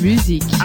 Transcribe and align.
musique. 0.00 0.59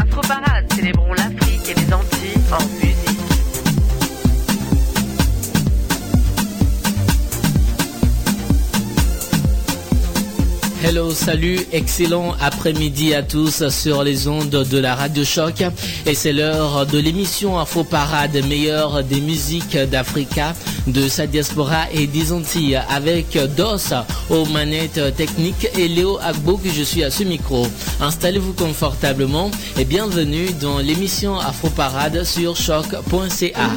Salut, 11.26 11.58
excellent 11.72 12.36
après-midi 12.40 13.16
à 13.16 13.24
tous 13.24 13.68
sur 13.70 14.04
les 14.04 14.28
ondes 14.28 14.48
de 14.70 14.78
la 14.78 14.94
Radio 14.94 15.24
Choc. 15.24 15.64
Et 16.06 16.14
c'est 16.14 16.32
l'heure 16.32 16.86
de 16.86 17.00
l'émission 17.00 17.58
Info 17.58 17.84
Parade, 17.84 18.36
meilleure 18.48 19.04
des 19.04 19.22
musiques 19.22 19.76
d'Africa, 19.76 20.54
de 20.86 21.08
sa 21.08 21.26
diaspora 21.26 21.92
et 21.92 22.06
des 22.06 22.32
Antilles, 22.32 22.80
avec 22.92 23.40
DOS 23.58 23.96
aux 24.30 24.46
manettes 24.46 25.16
techniques 25.16 25.68
et 25.76 25.88
Léo 25.88 26.20
Agbo 26.22 26.58
que 26.58 26.70
je 26.70 26.84
suis 26.84 27.04
à 27.04 27.10
ce 27.10 27.24
micro. 27.24 27.66
Installez-vous 28.02 28.54
confortablement 28.54 29.50
et 29.80 29.86
bienvenue 29.86 30.50
dans 30.62 30.78
l'émission 30.78 31.40
Afro 31.40 31.70
Parade 31.70 32.24
sur 32.24 32.56
choc.ca. 32.56 33.70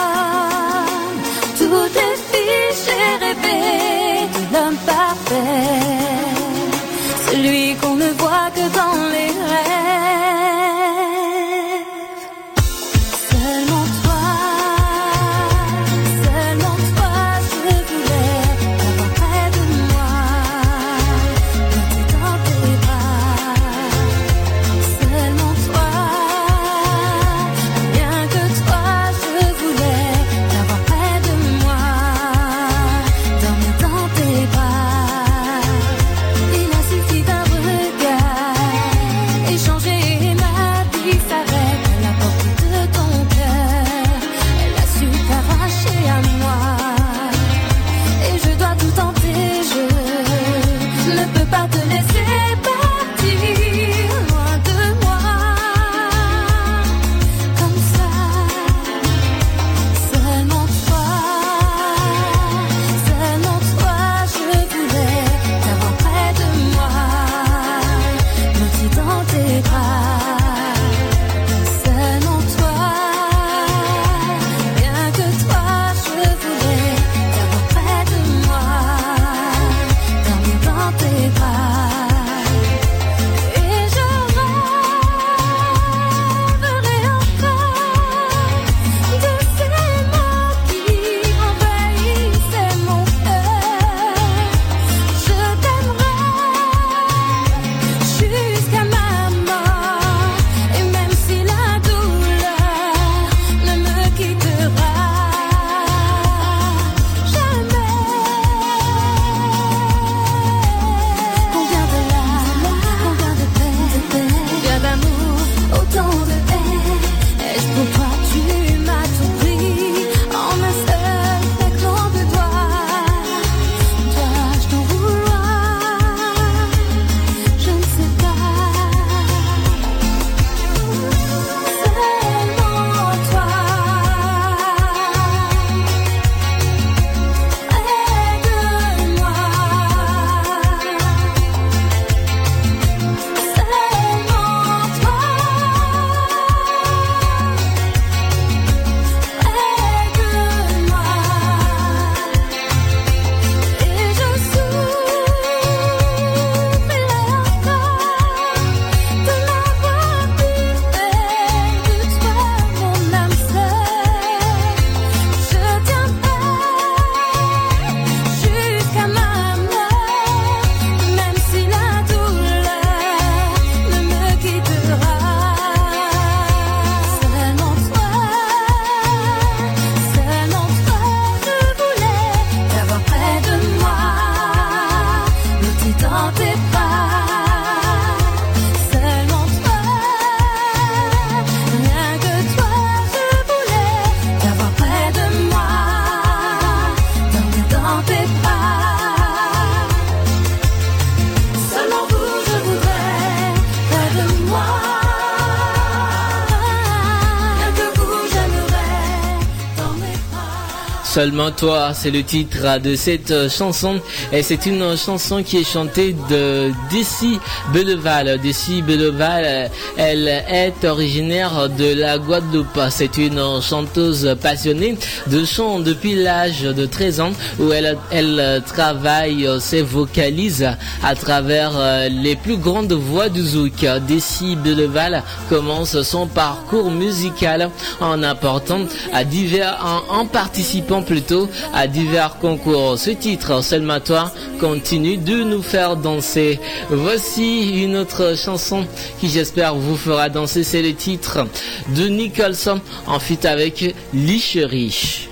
Seulement 211.21 211.51
toi, 211.51 211.93
c'est 211.93 212.11
le 212.11 212.23
titre 212.23 212.81
de 212.81 212.97
cette 212.97 213.51
chanson 213.51 214.01
et 214.33 214.43
c'est 214.43 214.65
une 214.65 214.97
chanson 214.97 215.43
qui 215.43 215.59
est 215.59 215.71
chantée 215.71 216.17
de 216.31 216.71
Dessy 216.91 217.39
Belleval. 217.75 218.41
Dessy 218.41 218.81
Belleval, 218.81 219.71
elle 219.99 220.29
est 220.29 220.83
originaire 220.83 221.69
de 221.69 221.93
la 221.93 222.17
Guadeloupe. 222.17 222.81
C'est 222.89 223.19
une 223.19 223.61
chanteuse 223.61 224.35
passionnée 224.41 224.97
de 225.27 225.45
chant 225.45 225.81
depuis 225.81 226.15
l'âge 226.15 226.63
de 226.63 226.87
13 226.87 227.21
ans 227.21 227.33
où 227.59 227.71
elle, 227.71 228.63
travaille 228.67 229.47
ses 229.61 229.83
vocalise 229.83 230.71
à 231.03 231.15
travers 231.15 231.73
euh, 231.75 232.09
les 232.09 232.37
plus 232.37 232.57
grandes 232.57 232.95
voix 232.95 233.29
du 233.29 233.43
zouk. 233.43 233.85
Dessy 234.09 234.57
Belleval 234.57 235.23
commence 235.51 236.01
son 236.01 236.27
parcours 236.27 236.91
musical 236.91 237.69
en 238.01 238.23
apportant 238.23 238.87
à 239.13 239.25
divers, 239.25 239.79
en 240.09 240.25
participant 240.25 241.03
plutôt 241.11 241.49
à 241.75 241.89
divers 241.89 242.37
concours. 242.39 242.97
Ce 242.97 243.11
titre, 243.11 243.63
Seulement 243.65 243.99
toi, 243.99 244.33
continue 244.61 245.17
de 245.17 245.43
nous 245.43 245.61
faire 245.63 245.97
danser. 245.97 246.61
Voici 246.89 247.83
une 247.85 247.97
autre 247.97 248.37
chanson 248.39 248.87
qui 249.19 249.29
j'espère 249.29 249.75
vous 249.75 249.97
fera 249.97 250.29
danser. 250.29 250.63
C'est 250.63 250.83
le 250.83 250.95
titre 250.95 251.47
de 251.89 252.07
Nicholson 252.07 252.81
en 253.09 253.19
fit 253.19 253.45
avec 253.45 253.93
Licherie. 254.15 255.29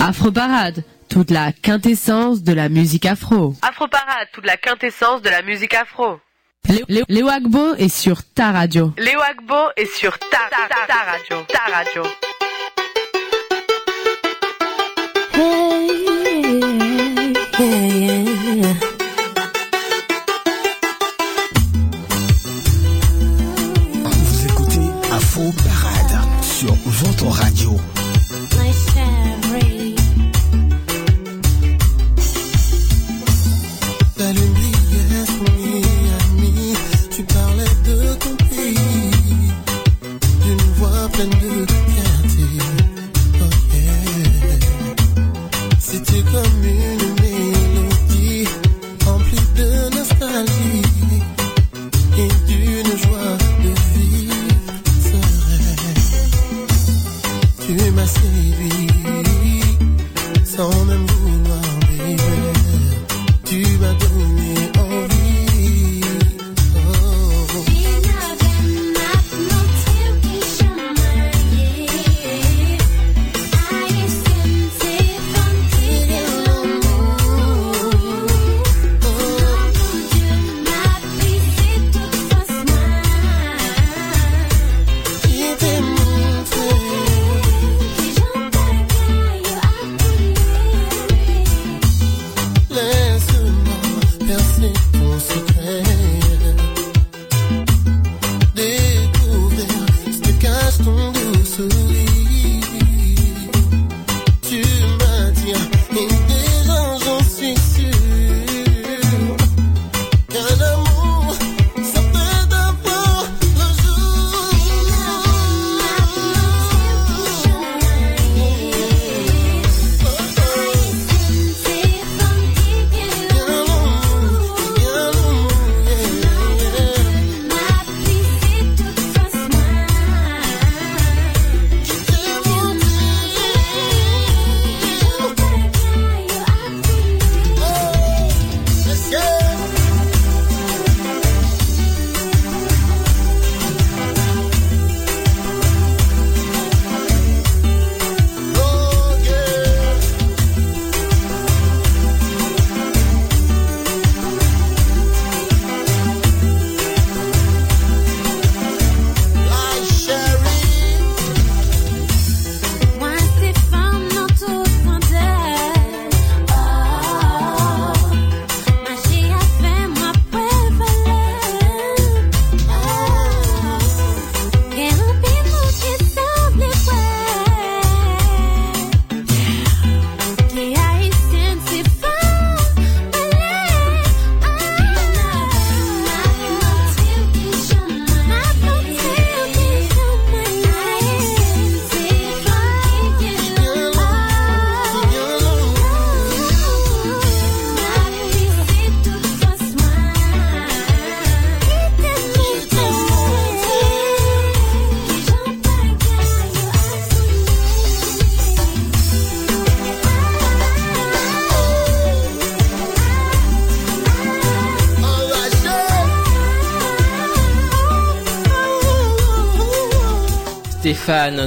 Afro 0.00 0.32
Parade, 0.32 0.82
toute 1.08 1.30
la 1.30 1.52
quintessence 1.52 2.42
de 2.42 2.52
la 2.52 2.68
musique 2.68 3.06
afro. 3.06 3.54
Afro 3.62 3.86
Parade, 3.86 4.26
toute 4.32 4.46
la 4.46 4.56
quintessence 4.56 5.22
de 5.22 5.28
la 5.30 5.42
musique 5.42 5.74
afro. 5.74 6.18
Léo, 6.68 6.84
Léo- 6.88 7.04
Léo 7.08 7.28
Agbo 7.28 7.74
est 7.76 7.88
sur 7.88 8.22
ta 8.34 8.50
radio. 8.50 8.92
Léo 8.98 9.20
Agbo 9.30 9.70
est 9.76 9.90
sur 9.96 10.18
ta, 10.18 10.26
ta, 10.50 10.68
ta, 10.68 10.86
ta 10.86 11.10
radio. 11.12 11.46
Ta 11.48 11.72
radio. 11.76 12.02
Vous 24.12 24.46
écoutez 24.46 24.80
Afro 25.12 25.52
Parade 25.52 26.42
sur 26.42 26.74
votre 26.86 27.26
radio. 27.26 27.76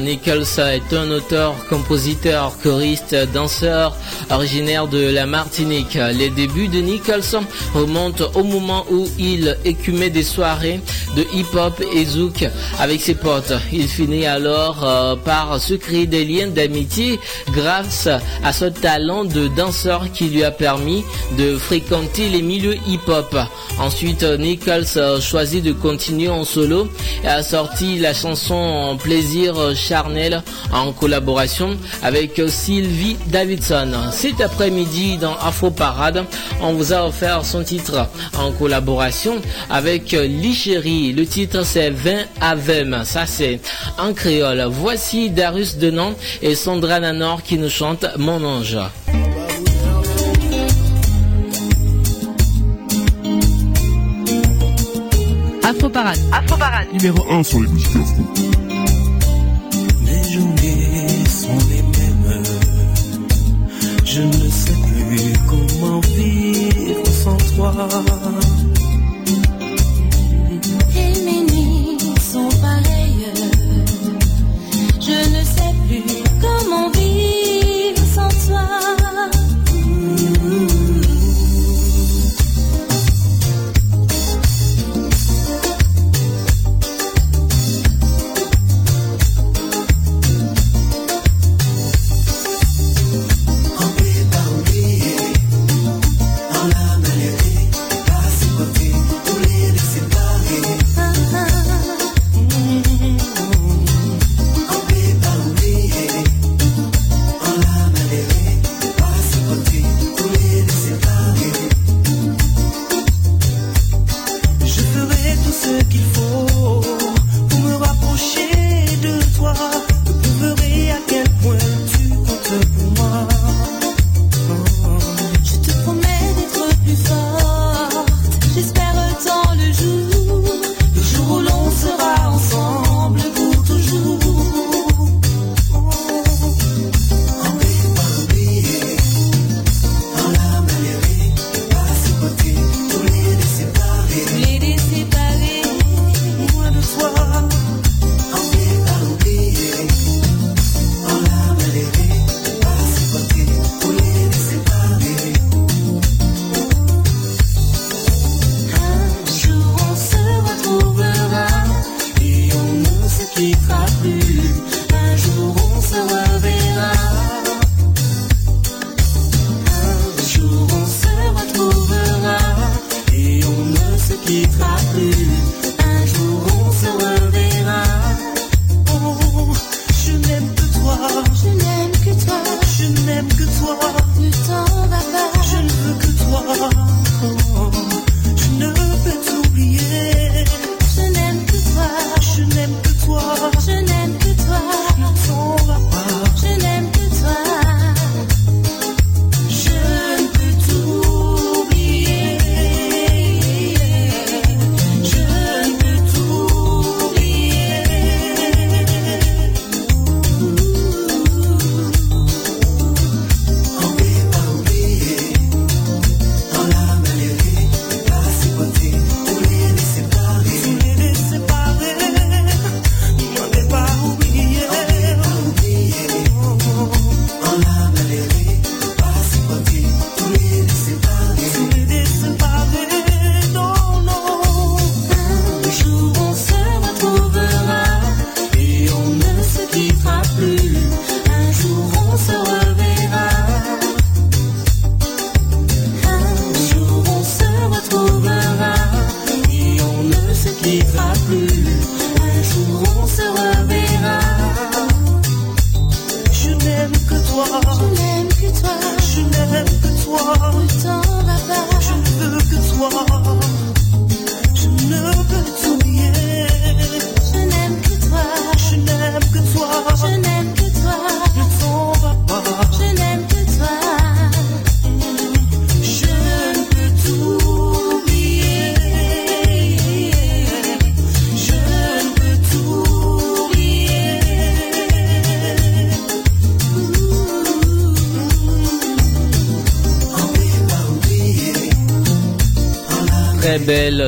Nichols 0.01 0.59
est 0.59 0.93
un 0.93 1.09
auteur, 1.09 1.55
compositeur, 1.69 2.57
choriste, 2.61 3.15
danseur 3.33 3.95
originaire 4.29 4.89
de 4.89 5.09
la 5.09 5.25
Martinique. 5.25 5.97
Les 6.13 6.29
débuts 6.29 6.67
de 6.67 6.79
Nichols 6.79 7.39
remontent 7.73 8.25
au 8.35 8.43
moment 8.43 8.85
où 8.91 9.07
il 9.17 9.57
écumait 9.63 10.09
des 10.09 10.23
soirées 10.23 10.81
de 11.15 11.21
hip-hop 11.33 11.81
et 11.93 12.03
zouk 12.03 12.45
avec 12.77 13.01
ses 13.01 13.15
potes. 13.15 13.53
Il 13.71 13.87
finit 13.87 14.25
alors 14.25 14.83
euh, 14.83 15.15
par 15.15 15.61
se 15.61 15.75
créer 15.75 16.07
des 16.07 16.25
liens 16.25 16.47
d'amitié 16.47 17.19
grâce 17.53 18.09
à 18.43 18.51
ce 18.51 18.65
talent 18.65 19.23
de 19.23 19.47
danseur 19.47 20.11
qui 20.11 20.25
lui 20.25 20.43
a 20.43 20.51
permis 20.51 21.05
de 21.37 21.55
fréquenter 21.57 22.27
les 22.27 22.41
milieux 22.41 22.75
hip-hop. 22.85 23.33
Ensuite, 23.79 24.23
Nichols 24.23 25.21
choisit 25.21 25.63
de 25.63 25.71
continuer 25.71 26.29
en 26.29 26.43
solo 26.43 26.89
et 27.23 27.27
a 27.27 27.43
sorti 27.43 27.97
la 27.97 28.13
chanson 28.13 28.97
Plaisir 29.01 29.52
Charnel 29.75 30.41
en 30.71 30.91
collaboration 30.91 31.77
avec 32.01 32.41
Sylvie 32.47 33.17
Davidson. 33.27 33.91
Cet 34.11 34.41
après-midi 34.41 35.17
dans 35.17 35.35
Afro 35.35 35.71
Parade, 35.71 36.25
on 36.61 36.73
vous 36.73 36.93
a 36.93 37.05
offert 37.07 37.45
son 37.45 37.63
titre 37.63 38.07
en 38.37 38.51
collaboration 38.51 39.35
avec 39.69 40.11
Lichérie. 40.11 41.13
Le 41.13 41.25
titre 41.25 41.63
c'est 41.65 41.89
20 41.89 42.11
Avem. 42.41 43.01
Ça 43.05 43.25
c'est 43.25 43.59
en 43.97 44.13
créole. 44.13 44.65
Voici 44.69 45.29
Darius 45.29 45.77
Denon 45.77 46.15
et 46.41 46.55
Sandra 46.55 46.99
Nanor 46.99 47.43
qui 47.43 47.57
nous 47.57 47.69
chante 47.69 48.05
Mon 48.17 48.43
ange. 48.43 48.77
Afro 55.63 55.89
Parade. 55.89 56.19
Afro 56.31 56.57
Parade. 56.57 56.87
Numéro 56.93 57.23
1 57.31 57.43
sur 57.43 57.61
les 57.61 57.67
musiques 57.67 58.62
comment 65.93 65.99
vivre 66.15 67.05
sans 67.07 67.37
toi. 67.55 67.73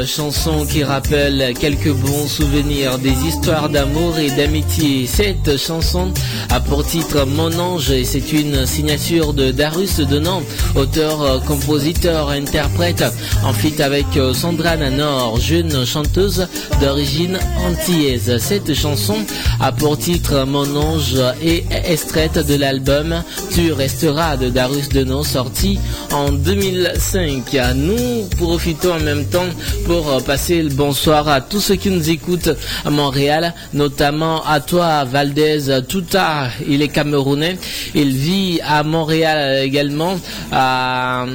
chanson 0.06 0.66
qui 0.66 0.84
rappelle 0.84 1.54
quelques 1.60 1.92
bons 1.92 2.28
souvenirs 2.28 2.98
des 3.00 3.16
histoires 3.28 3.70
d'amour 3.70 4.18
et 4.18 4.30
d'amitié. 4.30 5.08
Cette 5.08 5.58
chanson 5.58 6.14
a 6.50 6.60
pour 6.60 6.86
titre 6.86 7.26
Mon 7.26 7.52
ange 7.60 7.92
et 7.92 8.04
c'est 8.04 8.32
une 8.32 8.66
signature 8.66 9.34
de 9.34 9.52
Darus 9.52 9.98
Denan, 9.98 10.44
auteur, 10.76 11.42
compositeur, 11.46 12.30
interprète, 12.30 13.04
en 13.44 13.54
fuite 13.54 13.80
avec 13.80 14.06
euh, 14.18 14.34
Sandra 14.34 14.78
Nanor, 14.78 15.40
jeune 15.40 15.86
chanteuse 15.86 16.48
d'origine 16.82 17.40
antillaise. 17.66 18.38
Cette 18.38 18.74
chanson 18.74 19.18
a 19.60 19.72
pour 19.72 19.98
titre 19.98 20.46
Mon 20.46 20.76
ange 20.76 21.16
et 21.42 21.66
extraite 21.86 22.46
de 22.46 22.56
l'album 22.56 23.24
Tu 23.52 23.72
resteras 23.72 24.38
de 24.38 24.50
Darus 24.50 24.90
Denon 24.90 25.24
sorti 25.24 25.80
en 26.12 26.32
2005. 26.32 27.44
Nous 27.76 28.28
profitons 28.38 28.94
en 28.94 29.00
même 29.00 29.26
temps 29.26 29.46
pour 29.86 30.22
passer 30.24 30.62
le 30.62 30.70
bonsoir 30.70 31.28
à 31.28 31.42
tous 31.42 31.60
ceux 31.60 31.76
qui 31.76 31.90
nous 31.90 32.10
écoutent 32.10 32.52
à 32.84 32.90
Montréal, 32.90 33.54
notamment 33.74 34.44
à 34.46 34.60
toi 34.60 35.04
Valdez 35.04 35.82
Touta, 35.88 36.50
il 36.68 36.82
est 36.82 36.88
camerounais, 36.88 37.58
il 37.94 38.16
vit 38.16 38.60
à 38.66 38.84
Montréal 38.84 39.64
également, 39.64 40.16
à, 40.52 41.26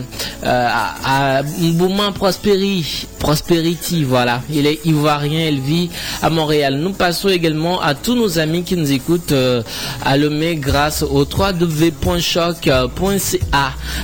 à, 0.42 1.42
Prosperity, 3.20 4.02
voilà, 4.02 4.40
il 4.50 4.66
est 4.66 4.85
ivoirien, 4.87 5.46
il 5.48 5.61
vit 5.61 5.90
à 6.22 6.30
Montréal 6.30 6.80
nos 8.20 8.38
amis 8.38 8.62
qui 8.64 8.76
nous 8.76 8.92
écoutent 8.92 9.33
euh, 9.33 9.62
à 10.04 10.18
Lomé 10.18 10.56
grâce 10.56 11.02
au 11.02 11.20
www.choc.ca. 11.24 12.83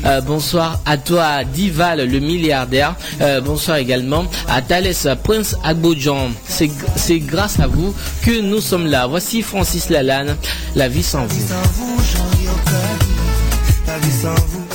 Euh, 0.05 0.21
bonsoir 0.23 0.81
à 0.87 0.97
toi 0.97 1.45
Dival 1.45 2.09
le 2.11 2.19
milliardaire. 2.19 2.95
Euh, 3.21 3.43
bonsoir 3.43 3.77
également 3.77 4.25
à 4.49 4.63
Thalès 4.63 5.07
Prince 5.23 5.55
Agbodjan. 5.63 6.31
C'est 6.49 7.19
grâce 7.19 7.61
à 7.61 7.67
vous 7.67 7.95
que 8.23 8.41
nous 8.41 8.63
sommes 8.63 8.87
là. 8.87 9.07
Voici 9.07 9.43
Francis 9.43 9.91
Lalanne, 9.91 10.37
La. 11.27 11.27
La 13.87 13.99
vie 13.99 14.13
sans 14.13 14.35
vous, 14.35 14.66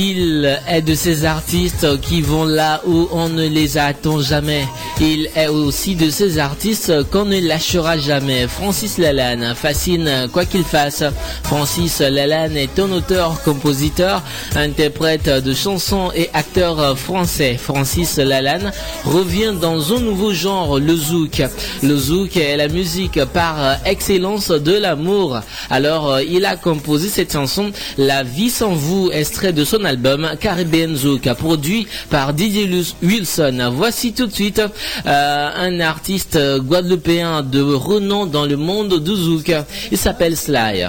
Il 0.00 0.56
est 0.68 0.82
de 0.82 0.94
ces 0.94 1.24
artistes 1.24 2.00
qui 2.00 2.22
vont 2.22 2.44
là 2.44 2.80
où 2.86 3.08
on 3.10 3.28
ne 3.28 3.48
les 3.48 3.78
attend 3.78 4.20
jamais. 4.20 4.64
Il 5.00 5.28
est 5.34 5.48
aussi 5.48 5.96
de 5.96 6.08
ces 6.08 6.38
artistes 6.38 6.92
qu'on 7.10 7.24
ne 7.24 7.40
lâchera 7.40 7.98
jamais. 7.98 8.46
Francis 8.46 8.98
Lalanne 8.98 9.56
fascine 9.56 10.28
quoi 10.32 10.44
qu'il 10.44 10.62
fasse. 10.62 11.02
Francis 11.42 11.98
Lalanne 11.98 12.56
est 12.56 12.78
un 12.78 12.92
auteur, 12.92 13.42
compositeur, 13.42 14.22
interprète 14.54 15.28
de 15.28 15.52
chansons 15.52 16.12
et 16.14 16.30
acteur 16.32 16.96
français. 16.96 17.56
Francis 17.60 18.18
Lalanne 18.18 18.70
revient 19.04 19.54
dans 19.60 19.94
un 19.94 19.98
nouveau 19.98 20.32
genre, 20.32 20.78
le 20.78 20.94
zouk. 20.94 21.42
Le 21.82 21.96
zouk 21.96 22.36
est 22.36 22.56
la 22.56 22.68
musique 22.68 23.24
par 23.24 23.78
excellence 23.84 24.52
de 24.52 24.76
l'amour. 24.76 25.40
Alors, 25.70 26.12
euh, 26.12 26.22
il 26.22 26.44
a 26.44 26.54
composé 26.54 27.08
cette 27.08 27.32
chanson 27.32 27.72
La 27.96 28.22
vie 28.22 28.50
sans 28.50 28.74
vous, 28.74 29.10
extrait 29.10 29.52
de 29.52 29.64
son 29.64 29.87
album 29.88 30.28
Caribbean 30.38 30.94
Zouk, 30.94 31.32
produit 31.34 31.86
par 32.10 32.34
Didier 32.34 32.68
Wilson. 33.02 33.70
Voici 33.72 34.12
tout 34.12 34.26
de 34.26 34.32
suite 34.32 34.60
euh, 35.06 35.48
un 35.56 35.80
artiste 35.80 36.38
guadeloupéen 36.58 37.42
de 37.42 37.62
renom 37.62 38.26
dans 38.26 38.44
le 38.44 38.56
monde 38.56 39.02
du 39.02 39.14
zouk. 39.14 39.52
Il 39.90 39.98
s'appelle 39.98 40.36
Sly. 40.36 40.86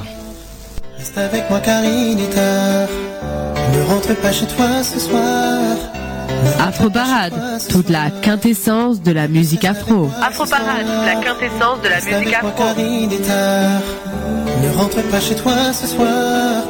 Reste 0.97 1.17
avec 1.17 1.49
moi 1.49 1.59
car 1.61 1.83
il 1.83 2.19
est 2.19 2.35
tard. 2.35 2.89
Ne 3.73 3.83
rentre 3.83 4.13
pas 4.15 4.31
chez 4.33 4.45
toi 4.47 4.83
ce 4.83 4.99
soir. 4.99 5.77
Afro 6.59 6.89
Parade, 6.89 7.33
toute 7.69 7.89
la 7.89 8.09
quintessence 8.09 9.01
de 9.01 9.11
la 9.11 9.27
musique 9.27 9.65
afro. 9.65 10.09
Afro 10.21 10.45
Parade, 10.45 10.87
la 11.05 11.15
quintessence 11.15 11.81
de 11.81 11.87
la 11.87 11.95
Reste 11.95 12.07
musique 12.07 12.33
avec 12.33 12.57
moi 12.57 12.69
afro. 12.69 12.75
Ne 14.61 14.77
rentre 14.77 15.01
pas 15.09 15.21
chez 15.21 15.35
toi 15.35 15.73
ce 15.73 15.87
soir. 15.87 16.63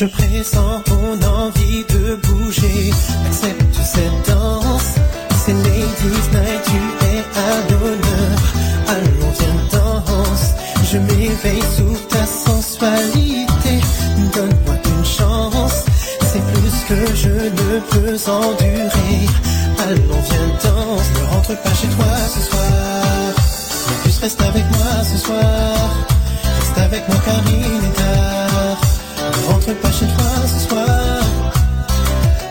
Je 0.00 0.04
pressens 0.04 0.80
ton 0.84 1.26
envie 1.26 1.84
de 1.88 2.14
bouger. 2.14 2.92
Accepte 3.26 3.74
cette 3.82 4.28
danse. 4.28 4.94
C'est 5.44 5.54
Ladies 5.54 6.28
Night, 6.30 6.62
tu 6.66 7.06
es 7.06 7.24
à 7.36 7.50
l'honneur. 7.68 8.38
Allons, 8.86 9.32
viens 9.40 9.60
danse. 9.72 10.54
Je 10.92 10.98
m'éveille 10.98 11.64
sous 11.76 11.96
ta 12.10 12.24
sensualité. 12.24 13.80
Donne-moi 14.34 14.76
une 14.84 15.04
chance, 15.04 15.84
c'est 16.20 16.44
plus 16.52 16.78
que 16.88 17.16
je 17.16 17.30
ne 17.30 17.80
peux 17.90 18.30
endurer. 18.30 19.26
Allons, 19.80 20.22
viens, 20.30 20.48
danse, 20.62 21.08
ne 21.16 21.34
rentre 21.34 21.60
pas 21.60 21.74
chez 21.74 21.88
toi 21.88 22.14
ce 22.36 22.48
soir. 22.48 23.34
Mais 23.88 23.96
plus 24.04 24.18
reste 24.20 24.42
avec 24.42 24.64
moi 24.70 25.02
ce 25.02 25.18
soir. 25.18 25.74
Reste 26.60 26.78
avec 26.78 27.08
moi 27.08 27.18
car 27.24 27.42
il 27.48 27.84
est 27.84 27.96
tard. 27.96 29.07
Rentre 29.48 29.74
pas 29.82 29.92
chez 29.92 30.06
toi 30.06 30.32
ce 30.46 30.68
soir. 30.68 31.20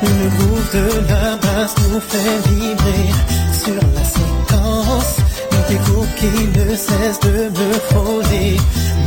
Le 0.01 0.29
groove 0.37 0.69
de 0.73 0.87
la 1.09 1.35
basse 1.37 1.75
nous 1.89 1.99
fait 1.99 2.49
vibrer 2.49 3.09
sur 3.63 3.81
la 3.95 4.03
séquence. 4.03 5.17
Des 5.69 5.75
groupes 5.75 6.15
qui 6.15 6.59
ne 6.59 6.75
cessent 6.75 7.19
de 7.21 7.49
me 7.49 7.73
frôler, 7.89 8.57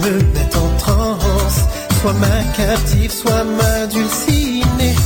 me 0.02 0.10
mettent 0.34 0.56
en 0.56 0.76
transe. 0.78 1.60
Soit 2.00 2.12
ma 2.14 2.42
captive, 2.56 3.10
soit 3.10 3.44
ma 3.44 3.86
dulcinée. 3.86 4.96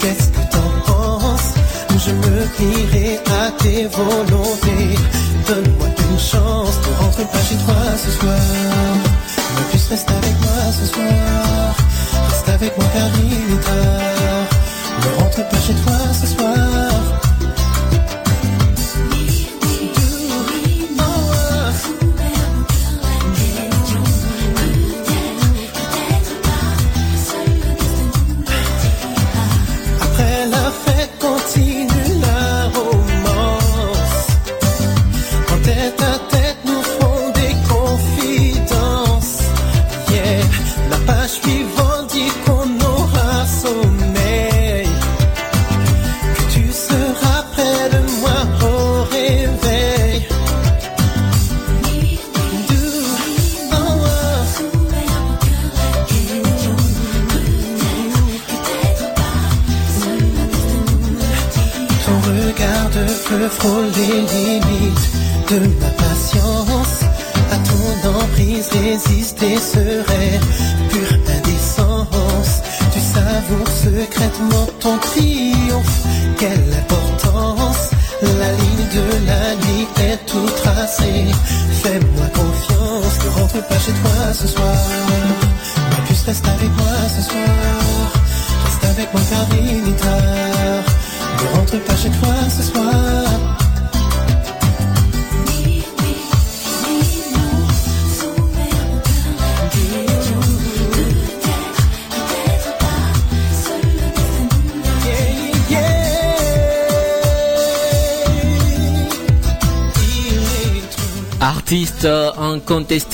Qu'est-ce 0.00 0.28
que 0.28 0.42
t'en 0.50 0.92
penses? 0.92 1.54
Je 2.04 2.10
me 2.10 2.46
plierai 2.56 3.20
à 3.42 3.50
tes 3.62 3.86
volontés. 3.86 4.98
Donne-moi 5.46 5.86
une 6.10 6.18
chance, 6.18 6.74
ne 6.84 7.04
rentre 7.04 7.28
pas 7.30 7.42
chez 7.48 7.56
toi 7.64 7.76
ce 8.04 8.10
soir. 8.10 8.36
Mais 9.56 9.64
plus 9.70 9.88
reste 9.90 10.10
avec 10.10 10.40
moi 10.40 10.72
ce 10.80 10.86
soir. 10.86 11.83
Avec 12.46 12.76
moi 12.76 12.86
car. 12.92 13.10
Ne 15.00 15.22
rentre 15.22 15.48
pas 15.48 15.60
chez 15.60 15.74
toi 15.74 15.96
ce 16.12 16.26
soir. 16.26 16.83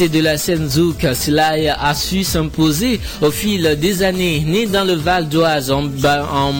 De 0.08 0.20
la 0.20 0.36
scène 0.36 0.68
zouk, 0.68 1.04
a 1.04 1.94
su 1.94 2.24
s'imposer 2.24 3.00
au 3.22 3.30
fil 3.30 3.76
des 3.80 4.02
années. 4.02 4.40
Né 4.46 4.66
dans 4.66 4.84
le 4.84 4.94
Val 4.94 5.28
d'Oise, 5.28 5.70
en, 5.70 5.82
ba- 5.84 6.28
en 6.32 6.52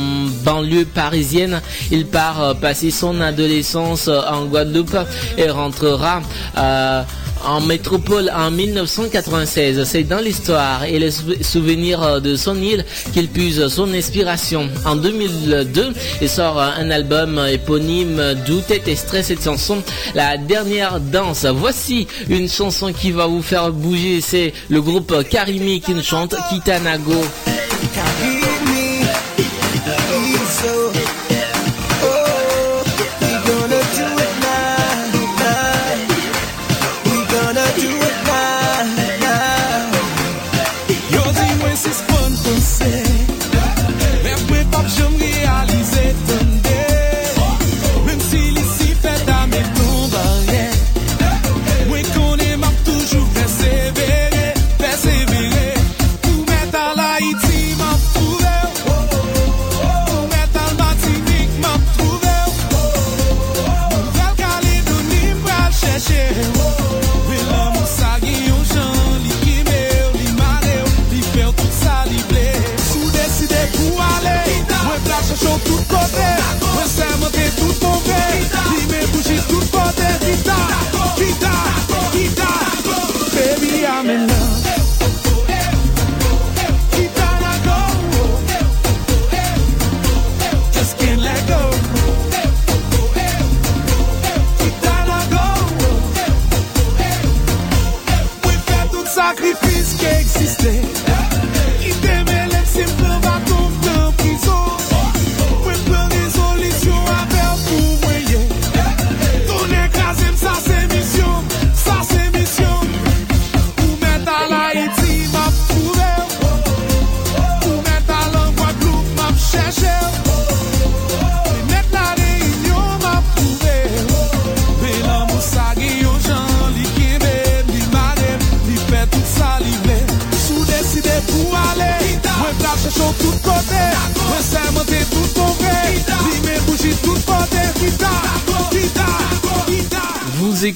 banlieue 0.44 0.84
parisienne, 0.84 1.60
il 1.90 2.06
part 2.06 2.42
euh, 2.42 2.54
passer 2.54 2.90
son 2.90 3.20
adolescence 3.20 4.08
en 4.08 4.44
Guadeloupe 4.46 4.96
et 5.36 5.50
rentrera 5.50 6.20
euh, 6.56 7.02
en 7.44 7.60
métropole 7.60 8.30
en 8.34 8.50
1996. 8.50 9.84
C'est 9.84 10.04
dans 10.04 10.18
l'histoire 10.20 10.84
et 10.84 10.98
les 10.98 11.10
sou- 11.10 11.34
souvenirs 11.42 12.02
euh, 12.02 12.20
de 12.20 12.36
son 12.36 12.60
île 12.60 12.84
qu'il 13.12 13.28
puise 13.28 13.66
son 13.68 13.92
inspiration. 13.94 14.68
En 14.84 14.96
2002, 14.96 15.92
il 16.20 16.28
sort 16.28 16.60
euh, 16.60 16.68
un 16.78 16.90
album 16.90 17.40
éponyme 17.50 18.34
d'où 18.46 18.60
est 18.70 18.88
extrait 18.88 19.22
cette 19.22 19.42
chanson, 19.42 19.82
La 20.14 20.36
dernière 20.36 21.00
danse. 21.00 21.44
Voici 21.46 22.06
une 22.28 22.48
chanson 22.48 22.92
qui 22.92 23.10
va 23.12 23.26
vous 23.26 23.42
faire 23.42 23.70
bouger. 23.72 24.20
C'est 24.20 24.52
le 24.68 24.80
groupe 24.82 25.24
Karimi 25.28 25.80
qui 25.80 25.92
nous 25.94 26.02
chante 26.02 26.34
Kitanago. 26.50 27.20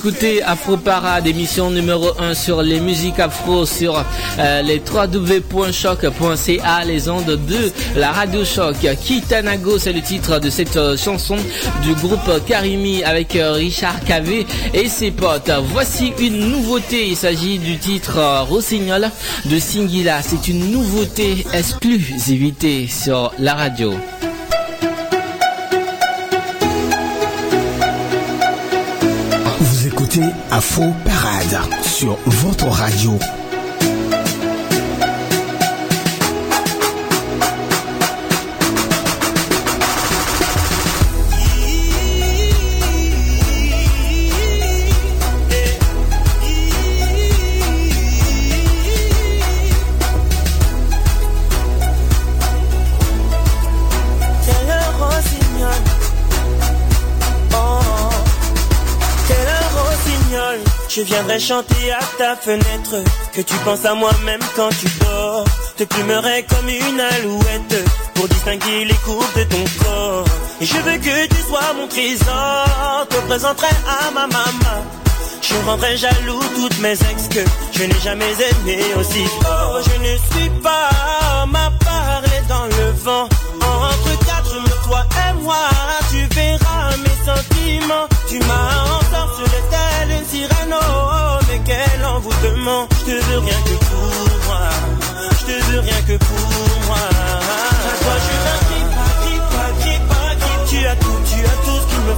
Écoutez 0.06 0.42
Afro 0.42 0.76
Parade, 0.76 1.26
émission 1.26 1.70
numéro 1.70 2.10
1 2.18 2.34
sur 2.34 2.60
les 2.60 2.78
musiques 2.78 3.18
afro 3.18 3.64
sur 3.64 4.04
euh, 4.38 4.60
les 4.60 4.78
www.choc.ca, 4.86 6.84
les 6.84 7.08
ondes 7.08 7.24
de 7.24 7.72
la 7.96 8.12
radio 8.12 8.44
choc. 8.44 8.76
Kitanago, 9.02 9.78
c'est 9.78 9.94
le 9.94 10.02
titre 10.02 10.40
de 10.40 10.50
cette 10.50 10.76
euh, 10.76 10.98
chanson 10.98 11.36
du 11.82 11.94
groupe 11.94 12.44
Karimi 12.46 13.02
avec 13.02 13.34
euh, 13.34 13.52
Richard 13.52 14.04
Cavé 14.04 14.46
et 14.74 14.90
ses 14.90 15.10
potes. 15.10 15.50
Voici 15.72 16.12
une 16.18 16.50
nouveauté, 16.50 17.08
il 17.08 17.16
s'agit 17.16 17.58
du 17.58 17.78
titre 17.78 18.18
euh, 18.18 18.42
Rossignol 18.42 19.08
de 19.46 19.58
Singila. 19.58 20.20
C'est 20.20 20.48
une 20.48 20.70
nouveauté 20.70 21.46
exclusivité 21.54 22.88
sur 22.88 23.32
la 23.38 23.54
radio. 23.54 23.94
Écoutez 30.14 30.32
Afro 30.52 30.92
Parade 31.04 31.58
sur 31.82 32.16
votre 32.26 32.68
radio. 32.68 33.18
Rossignol 61.04 61.08
Je 61.08 61.14
viendrai 61.14 61.40
chanter 61.40 61.92
à 61.92 62.00
ta 62.18 62.36
fenêtre. 62.36 62.96
Que 63.32 63.42
tu 63.42 63.54
penses 63.64 63.84
à 63.84 63.94
moi 63.94 64.10
même 64.24 64.40
quand 64.56 64.70
tu 64.70 64.86
dors. 65.00 65.44
Te 65.76 65.84
plumerai 65.84 66.44
comme 66.48 66.68
une 66.68 67.00
alouette 67.00 67.84
Pour 68.14 68.28
distinguer 68.28 68.84
les 68.84 68.94
courbes 69.04 69.24
de 69.36 69.44
ton 69.44 69.64
corps. 69.84 70.24
Et 70.60 70.66
je 70.66 70.76
veux 70.76 70.98
que 70.98 71.26
tu 71.26 71.42
sois 71.48 71.72
mon 71.76 71.86
trésor. 71.88 73.06
Te 73.08 73.16
présenterai 73.26 73.68
à 73.88 74.10
ma 74.12 74.26
maman. 74.26 74.84
Je 75.42 75.54
rendrai 75.66 75.96
jaloux 75.96 76.40
toutes 76.56 76.78
mes 76.80 76.92
ex 76.92 77.28
que 77.28 77.44
je 77.72 77.84
n'ai 77.84 78.00
jamais 78.02 78.32
aimé 78.32 78.82
aussi 78.98 79.24
fort. 79.42 79.80
Je 79.82 80.00
ne 80.00 80.16
suis 80.16 80.50
pas 80.62 80.83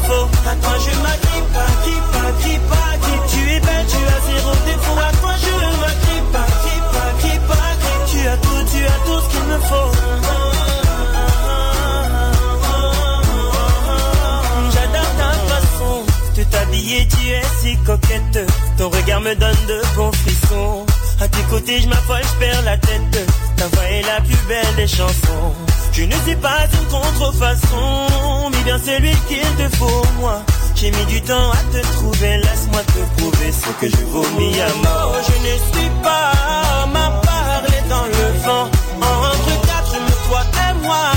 tout 0.07 0.13
ce 0.13 0.15
qu'il 0.15 0.15
me 0.15 0.15
faut. 0.15 0.29
À 0.49 0.55
toi 0.57 0.75
je 0.85 0.93
m'agrippe, 1.03 1.57
agrippe, 1.67 2.15
agrippe, 2.29 2.73
agrippe. 2.93 3.27
Tu 3.29 3.41
es 3.51 3.61
belle, 3.61 3.87
tu 3.89 3.97
as 3.97 4.21
zéro 4.27 4.53
défaut. 4.67 4.99
À 4.99 5.13
toi 5.21 5.33
je 5.43 5.55
m'agrippe, 5.83 6.35
agrippe, 6.35 6.97
agrippe, 7.09 7.51
agrippe. 7.51 8.05
Tu 8.11 8.19
as 8.29 8.37
tout, 8.37 8.63
tu 8.71 8.81
as 8.85 8.99
tout 9.07 9.21
ce 9.21 9.29
qu'il 9.31 9.45
me 9.45 9.59
faut. 9.59 9.91
J'adore 14.73 15.13
ta 15.19 15.31
façon 15.51 15.95
de 16.37 16.43
t'habiller, 16.45 17.09
tu 17.09 17.23
es 17.31 17.43
si 17.61 17.77
coquette. 17.85 18.41
Ton 18.79 18.89
regard 18.91 19.21
me 19.21 19.35
donne 19.35 19.67
de 19.69 19.83
bons 19.97 20.13
frissons. 20.13 20.87
À 21.21 21.29
tes 21.29 21.43
côtés, 21.51 21.81
je 21.81 21.89
m'affole, 21.89 22.23
je 22.23 22.39
perds 22.39 22.63
la 22.63 22.77
tête. 22.77 23.27
Ta 23.57 23.67
voix 23.69 23.85
est 23.91 24.03
la 24.03 24.21
plus 24.21 24.39
belle 24.49 24.75
des 24.77 24.87
chansons. 24.87 25.55
Je 25.93 26.03
ne 26.03 26.15
suis 26.27 26.37
pas 26.37 26.67
une 26.75 26.89
contrefaçon, 26.89 28.51
mais 28.53 28.63
bien 28.65 28.79
celui 28.79 29.13
qu'il 29.29 29.51
te 29.57 29.77
faut, 29.77 30.03
moi. 30.21 30.43
J'ai 30.75 30.91
mis 30.91 31.07
du 31.07 31.23
temps 31.23 31.51
à 31.53 31.57
te 31.73 31.81
trouver, 31.95 32.37
laisse-moi 32.37 32.83
te 32.83 33.21
prouver 33.21 33.51
ce 33.51 33.71
que 33.81 33.91
je 33.91 34.05
vomis 34.05 34.61
à 34.61 34.69
mort. 34.85 35.15
Je 35.27 35.49
ne 35.49 35.57
suis 35.73 35.91
pas 36.03 36.87
ma 36.93 37.09
parler 37.23 37.83
dans 37.89 38.05
le 38.05 38.39
vent. 38.45 38.71
Entre 39.01 39.67
quatre 39.67 39.97
toi 40.29 40.43
et 40.69 40.75
moi, 40.85 41.11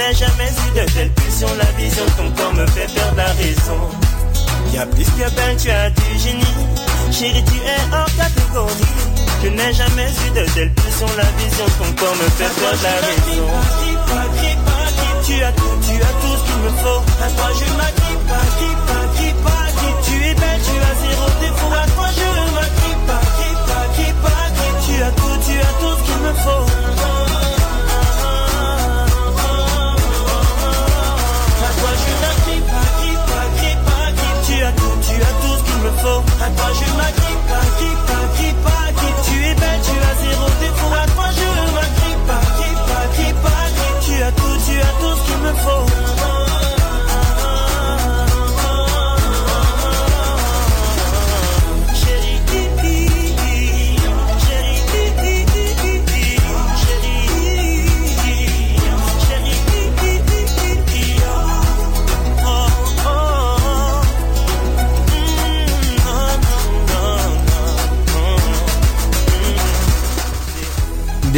n'ai 0.00 0.14
jamais 0.14 0.48
eu 0.48 0.70
de 0.78 0.92
telle 0.92 1.10
pulsion. 1.10 1.48
La 1.58 1.70
vision 1.76 2.04
de 2.04 2.10
ton 2.10 2.30
corps 2.36 2.54
me 2.54 2.66
fait 2.68 2.88
perdre 2.94 3.16
la 3.16 3.32
raison. 3.32 3.80
Y'a 4.72 4.86
plus 4.86 5.04
que 5.04 5.30
belle, 5.36 5.56
tu 5.56 5.70
as 5.70 5.90
du 5.90 6.18
génie. 6.18 6.56
Chérie, 7.12 7.44
tu 7.44 7.58
es 7.58 7.82
en 7.94 8.06
catégorie. 8.16 8.94
Je 9.42 9.48
n'ai 9.48 9.72
jamais 9.72 10.08
eu 10.08 10.30
de 10.30 10.44
telle 10.54 10.72
pulsion. 10.72 11.06
La 11.16 11.28
vision 11.38 11.66
de 11.66 11.76
ton 11.80 11.92
corps 12.00 12.16
me 12.16 12.28
fait 12.38 12.52
perdre 12.60 12.82
la 12.82 12.96
raison. 13.08 13.48
Tu 15.26 15.42
as 15.42 15.52
tout, 15.52 15.76
tu 15.86 15.94
as 16.08 16.14
tout 16.20 16.34
ce 16.38 16.42
qu'il 16.46 16.60
me 16.64 16.70
faut. 16.82 17.02
À 17.22 17.28
toi, 17.36 17.50
je 17.58 17.66
m'agrippe, 17.78 18.30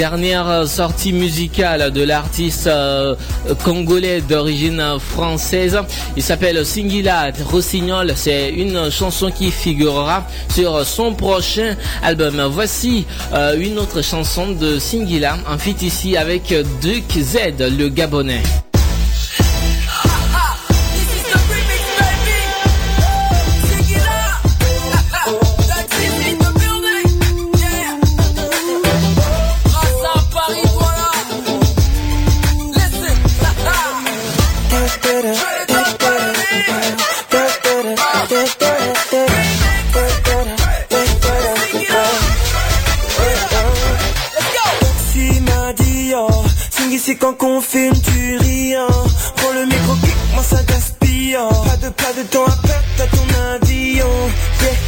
Dernière 0.02 0.66
sortie 0.66 1.12
musicale 1.12 1.92
de 1.92 2.02
l'artiste 2.02 2.66
euh, 2.66 3.14
congolais 3.62 4.20
d'origine 4.20 4.82
française. 4.98 5.78
Il 6.16 6.24
s'appelle 6.24 6.66
Singila 6.66 7.30
Rossignol. 7.44 8.12
C'est 8.16 8.50
une 8.50 8.90
chanson 8.90 9.30
qui 9.30 9.52
figurera 9.52 10.26
sur 10.52 10.84
son 10.84 11.14
prochain 11.14 11.76
album. 12.02 12.42
Voici 12.50 13.06
euh, 13.32 13.56
une 13.56 13.78
autre 13.78 14.02
chanson 14.02 14.50
de 14.50 14.80
Singila, 14.80 15.36
en 15.48 15.56
feat 15.56 15.80
ici 15.82 16.16
avec 16.16 16.52
Duke 16.80 17.20
Z, 17.20 17.60
le 17.60 17.88
Gabonais. 17.88 18.42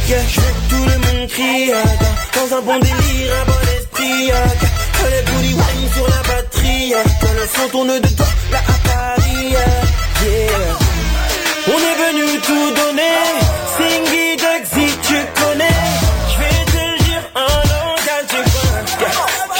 Yeah, 0.07 0.21
tout 0.69 0.75
le 0.85 0.97
monde 0.99 1.27
crie 1.29 1.71
dans 2.35 2.57
un 2.57 2.61
bon 2.61 2.79
délire, 2.79 3.33
un 3.41 3.45
bon 3.45 3.61
esprit. 3.75 4.29
Que 4.29 5.05
les 5.09 5.21
booty 5.31 5.53
wine 5.53 5.89
sur 5.95 6.07
la 6.07 6.21
batterie. 6.29 6.93
Quand 7.21 7.33
le 7.33 7.47
son 7.55 7.67
tourne 7.69 7.99
de 7.99 8.07
toi, 8.09 8.25
là 8.51 8.59
à 8.59 8.87
Paris. 8.87 9.55
ah, 9.57 9.59
Yeah. 10.23 10.77
On 11.67 11.77
est 11.77 11.97
venu 12.05 12.39
tout 12.41 12.71
donner. 12.75 13.17
Singy, 13.77 14.35
Dugsy, 14.37 14.87
tu 15.07 15.17
connais. 15.41 15.79
Je 16.31 16.37
vais 16.39 16.65
te 16.65 17.03
dire 17.03 17.23
en 17.35 17.39
langage 17.71 18.27
du 18.29 18.41
coin. 18.51 19.07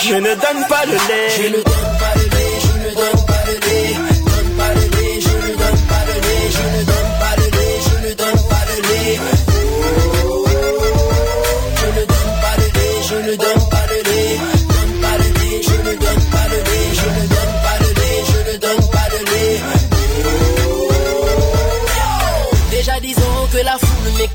Je 0.04 0.16
ne 0.16 0.34
donne 0.36 0.68
pas 0.70 0.86
le 0.86 0.94
lait. 0.94 1.30
Je 1.38 1.48
ne 1.50 1.58
donne 1.58 1.64
pas 1.64 1.72
le 1.74 1.92
lait. 1.92 1.95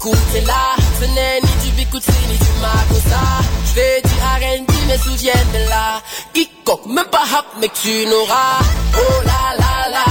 Et 0.09 0.41
là 0.43 0.77
Ce 0.99 1.05
n'est 1.07 1.41
ni 1.43 1.65
du 1.65 1.77
Bikutsi 1.77 2.11
ni 2.29 2.39
du 2.39 2.53
Makosa 2.61 3.21
Je 3.67 3.75
vais 3.75 4.03
du 4.03 4.09
R&B 4.09 4.71
mais 4.89 4.99
souviens 4.99 5.33
de 5.53 5.69
là. 5.69 6.01
Quiconque, 6.33 6.87
même 6.87 7.05
pas 7.11 7.23
hop 7.37 7.47
mais 7.61 7.69
que 7.69 7.77
tu 7.83 8.07
n'auras. 8.07 8.59
Oh 8.97 9.23
là 9.25 9.57
là 9.59 9.91
là 9.91 10.05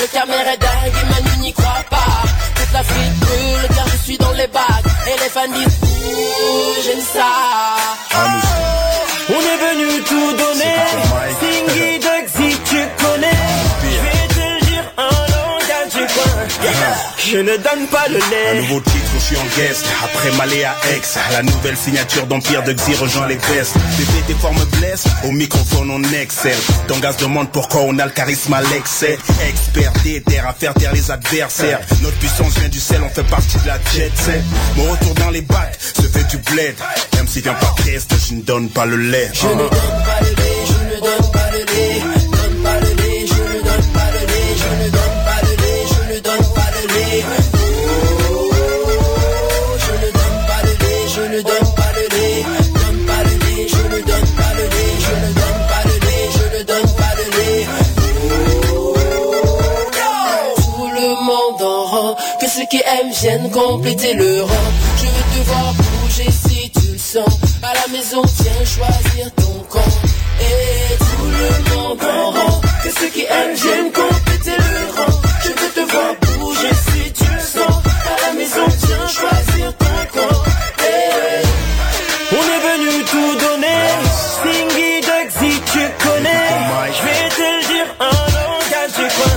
Le 0.00 0.06
caméra 0.08 0.52
est 0.54 0.58
dingue 0.58 0.92
et 1.00 1.06
Manu 1.10 1.38
n'y 1.40 1.52
croit 1.52 1.84
pas. 1.88 2.22
Toute 2.56 2.72
l'Afrique 2.72 3.18
brûle 3.20 3.76
car 3.76 3.88
je 3.88 3.96
suis 4.04 4.18
dans 4.18 4.32
les 4.32 4.46
bacs. 4.48 4.84
Et 5.06 5.18
les 5.22 5.30
fans 5.30 5.48
disent 5.48 5.78
Ouh 5.82 6.82
j'aime 6.84 7.04
ça. 7.12 7.30
On 9.28 9.40
est 9.40 9.74
venu 9.74 10.02
tout 10.02 10.32
donner 10.36 10.80
Je 17.30 17.36
ne 17.36 17.56
donne 17.58 17.86
pas 17.92 18.08
le 18.08 18.16
Un 18.16 18.54
lait 18.54 18.60
nouveau 18.62 18.80
titre, 18.80 19.10
je 19.14 19.18
suis 19.20 19.36
en 19.36 19.44
guest. 19.56 19.86
Après 20.02 20.32
Malé 20.36 20.64
à 20.64 20.74
Aix, 20.90 21.00
la 21.30 21.44
nouvelle 21.44 21.76
signature 21.76 22.26
d'Empire 22.26 22.64
de 22.64 22.72
Xy 22.72 22.92
rejoint 22.96 23.28
les 23.28 23.36
vestes. 23.36 23.76
Bébé, 23.96 24.24
tes 24.26 24.34
formes 24.34 24.64
blessent, 24.78 25.06
au 25.24 25.30
microphone 25.30 25.92
on 25.92 26.02
excelle. 26.12 26.58
Ton 26.88 26.98
gaz 26.98 27.16
demande 27.18 27.52
pourquoi 27.52 27.82
on 27.82 27.96
a 28.00 28.06
le 28.06 28.10
charisme 28.10 28.52
à 28.52 28.62
l'excès. 28.62 29.16
Expert 29.48 29.92
déter 30.02 30.40
à 30.40 30.52
faire 30.52 30.74
taire 30.74 30.92
les 30.92 31.08
adversaires. 31.08 31.78
Notre 32.02 32.18
puissance 32.18 32.58
vient 32.58 32.68
du 32.68 32.80
sel, 32.80 33.00
on 33.04 33.10
fait 33.10 33.22
partie 33.22 33.58
de 33.58 33.66
la 33.68 33.78
jet 33.94 34.10
set. 34.16 34.42
Mon 34.76 34.90
retour 34.90 35.14
dans 35.14 35.30
les 35.30 35.42
bacs 35.42 35.78
se 35.78 36.02
fait 36.02 36.24
du 36.24 36.38
bled. 36.38 36.74
Même 37.14 37.28
si 37.28 37.40
vient 37.42 37.54
pas 37.54 37.74
Crest, 37.76 38.12
je 38.28 38.34
ne 38.34 38.42
donne 38.42 38.68
pas 38.70 38.86
le 38.86 38.96
lait. 38.96 39.30
Je 39.32 39.46
ne 39.46 39.54
donne 39.54 39.68
pas 39.68 40.20
le 40.20 40.30
lait, 40.30 40.66
je 40.66 40.96
ne 40.96 41.00
donne 41.00 41.30
pas 41.30 41.50
le 41.52 41.58
lait 41.58 42.19
qui 62.70 62.76
aiment 62.76 63.12
viennent 63.12 63.50
compléter 63.50 64.14
le 64.14 64.42
rang. 64.44 64.68
Je 64.96 65.06
veux 65.06 65.42
te 65.42 65.48
voir 65.48 65.74
bouger 65.74 66.30
si 66.30 66.70
tu 66.70 66.92
le 66.92 66.98
sens. 66.98 67.34
À 67.62 67.74
la 67.74 67.88
maison 67.92 68.22
viens 68.22 68.64
choisir 68.64 69.30
ton 69.34 69.58
camp. 69.68 69.92
Et 70.40 70.96
tout 70.98 71.26
le 71.26 71.74
monde 71.74 71.98
en 72.04 72.30
rang. 72.30 72.60
Que 72.84 72.90
ceux 72.90 73.08
qui 73.08 73.22
aiment 73.22 73.56
viennent 73.56 73.92
compléter 73.92 74.56
le 74.56 74.96
rang. 74.96 75.12
Je 75.42 75.48
veux 75.48 75.72
te 75.74 75.92
voir 75.92 76.14
bouger 76.38 76.70
si 76.92 77.12
tu 77.12 77.24
le 77.24 77.40
sens. 77.40 77.76
À 78.06 78.26
la 78.28 78.32
maison 78.34 78.64
viens 78.86 79.08
choisir 79.08 79.76
ton 79.76 79.96
camp. 80.14 80.36
Eh, 80.78 81.46
On 82.38 82.44
est 82.54 82.62
venu 82.70 83.04
tout 83.04 83.34
donner. 83.46 83.84
Singy 84.42 85.00
Dugsy 85.08 85.60
tu 85.72 85.82
connais. 86.06 86.48
Je 86.96 87.02
vais 87.04 87.28
te 87.30 87.42
le 87.42 87.62
dire 87.66 87.88
en 87.98 88.14
langage 88.38 88.92
du 88.96 89.06
coin. 89.16 89.30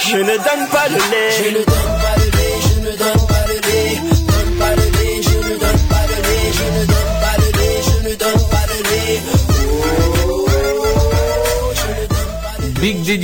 Je 0.00 0.16
ne 0.16 0.36
donne 0.36 0.68
pas 0.72 0.88
le 0.88 0.96
lait 1.10 1.67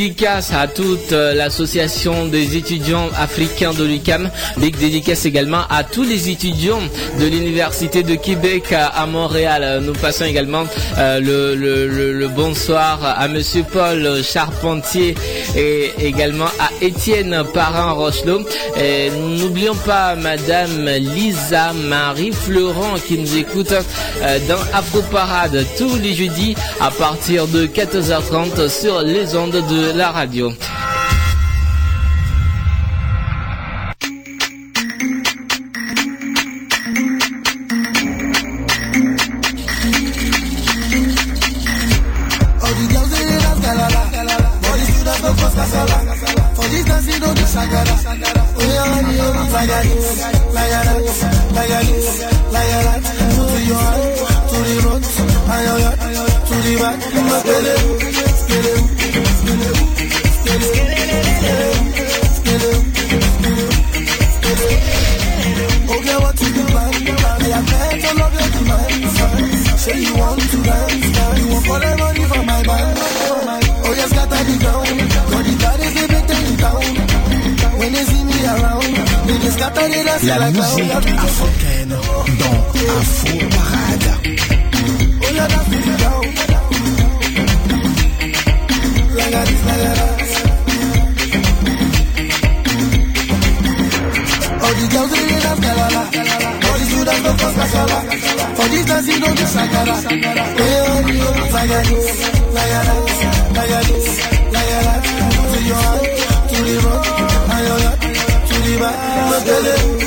dédicace 0.05 0.53
à 0.53 0.67
toute 0.69 1.13
euh, 1.13 1.33
l'association 1.33 2.27
des 2.27 2.57
étudiants 2.57 3.09
africains 3.17 3.73
de 3.73 3.85
l'UCAM. 3.85 4.31
Dédicace 4.59 5.25
également 5.25 5.63
à 5.71 5.83
tous 5.83 6.03
les 6.03 6.29
étudiants 6.29 6.83
de 7.19 7.25
l'Université 7.25 8.03
de 8.03 8.15
Québec 8.15 8.65
à, 8.73 9.07
Montréal. 9.07 9.81
Nous 9.83 9.95
passons 9.95 10.27
également 10.27 10.65
euh, 10.99 11.21
le, 11.21 12.29
bonsoir 12.29 12.99
à 13.03 13.29
Monsieur 13.29 13.65
Paul 13.73 14.23
Charpentier 14.23 15.15
et 15.57 15.93
également 15.99 16.51
à 16.59 16.69
Étienne 16.85 17.43
Parent-Rochelot. 17.55 18.43
Et 18.79 19.11
N'oublions 19.11 19.75
pas 19.75 20.17
Madame 20.17 20.87
Lisa 20.87 21.73
Marie 21.73 22.33
Florent 22.33 22.97
qui 23.07 23.17
nous 23.19 23.37
écoute 23.37 23.73
euh, 23.73 24.39
dans 24.49 24.61
Afro 24.77 25.01
Parade 25.11 25.65
tous 25.79 25.97
les 25.97 26.13
jeudis 26.13 26.55
à 26.81 26.91
partir 26.91 27.47
de 27.47 27.67
14h30 27.67 28.69
sur 28.69 29.01
les 29.03 29.35
ondes 29.37 29.53
de 29.53 29.94
la 29.95 30.11
radio. 30.11 30.53
Say 69.85 70.01
you 70.01 70.17
want 70.17 70.41
to 70.41 70.63
dance, 70.63 71.39
you 71.39 71.47
want 71.53 71.67
for 71.67 71.79
the 71.79 71.97
money 71.99 72.25
from 72.25 72.47
my 72.47 72.63
band. 72.63 72.97
Oh, 72.97 73.85
oh 73.85 73.93
yes, 73.93 74.09
scatter 74.09 74.43
the 74.49 74.57
ground. 74.65 74.89
Got 75.29 75.45
the 75.45 75.55
bodies 75.61 75.93
they 75.93 76.07
make 76.09 76.27
them 76.27 76.57
down. 76.57 76.89
When 77.79 77.93
they 77.93 78.05
see 78.09 78.25
me 78.25 78.39
around, 78.49 78.93
they 79.29 79.37
just 79.45 79.57
scatter 79.59 79.87
the 79.93 80.01
dance 80.09 80.25
La 80.25 80.51
musique 80.51 80.91
africaine 81.21 81.97
dans 82.41 82.59
Afro 82.97 83.37
Parade. 83.53 84.09
Oh 85.21 85.31
yeah, 85.35 85.49
that's 85.53 85.69
All 97.25 97.33
the 97.33 97.41
students 97.41 97.41
go 97.41 97.41
cause 97.41 97.57
kasala. 97.57 97.99
For 98.57 98.67
this 98.69 98.85
dance 98.87 99.09
you 99.09 99.19
don't 99.21 99.37
do 99.37 99.45
shakara. 99.45 99.97
Hey, 100.05 100.85
oh, 100.85 101.01
you 101.07 101.15
know, 101.15 101.33
like 101.55 101.71
a 101.71 101.81
this, 101.89 102.09
like 102.53 102.73
a 102.73 102.81
that, 102.85 103.03
like 103.57 103.71
a 103.71 103.81
this, 103.89 104.09
like 104.53 104.71
a 104.71 104.81
that. 104.85 105.03
To 105.51 105.59
your 105.65 105.77
hand, 105.77 106.05
to 106.51 106.57
the 106.65 106.75
front, 106.81 107.05
and 107.53 107.63
your 107.67 107.79
yard, 107.85 108.01
to 108.49 108.57
the 108.65 108.73
back. 108.81 108.97
No 109.31 109.37
skele, 109.41 110.04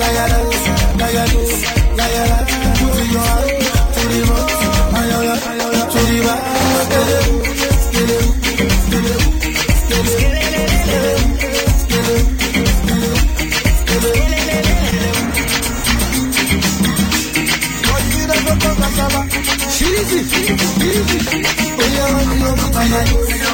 like 0.00 1.14
a 1.14 1.24
this, 1.30 1.54
like 1.98 2.12
a 2.12 2.24
that. 2.30 2.46
Put 2.80 2.96
it 2.96 3.08
your 3.12 3.20
hand 3.20 3.48
to 3.94 4.02
the 4.08 4.18
front, 4.26 4.50
ay, 4.96 5.12
ay, 5.16 5.28
ay, 5.28 5.60
ay, 5.60 5.84
to 5.92 6.00
the 6.08 6.18
back. 6.26 6.42
Skele, 6.80 7.18
skele, 7.84 8.18
skele, 8.40 8.74
skele, 8.80 10.04
skele, 10.70 11.14
skele, 11.80 12.10
Shirizi, 18.90 20.18
shirizi, 20.30 21.18
oh, 21.78 21.88
yeah, 21.94 22.10
honey, 22.10 22.42
oh, 22.42 22.54
like 22.74 22.90
a 22.90 23.02
this, 23.10 23.49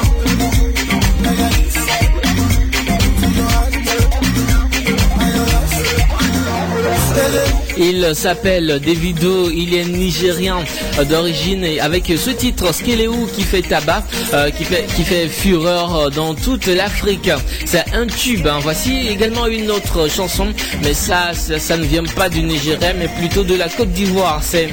Il 7.89 8.13
s'appelle 8.15 8.81
Davido, 8.85 9.49
il 9.49 9.73
est 9.73 9.85
nigérian 9.85 10.61
euh, 10.99 11.05
d'origine 11.05 11.65
avec 11.79 12.11
ce 12.17 12.31
titre 12.31 12.73
Skeleu 12.73 13.11
qui 13.33 13.43
fait 13.43 13.61
tabac, 13.61 14.03
euh, 14.33 14.49
qui 14.49 14.65
fait 14.65 14.85
qui 14.93 15.03
fait 15.05 15.29
fureur 15.29 16.11
dans 16.11 16.35
toute 16.35 16.65
l'Afrique. 16.67 17.29
C'est 17.65 17.85
un 17.93 18.05
tube. 18.05 18.45
hein. 18.45 18.59
Voici 18.61 19.07
également 19.07 19.47
une 19.47 19.71
autre 19.71 20.09
chanson, 20.11 20.47
mais 20.83 20.93
ça, 20.93 21.31
ça 21.33 21.77
ne 21.77 21.85
vient 21.85 22.03
pas 22.03 22.27
du 22.27 22.41
Nigeria, 22.43 22.93
mais 22.93 23.07
plutôt 23.07 23.45
de 23.45 23.55
la 23.55 23.69
Côte 23.69 23.91
d'Ivoire. 23.91 24.41
C'est 24.43 24.67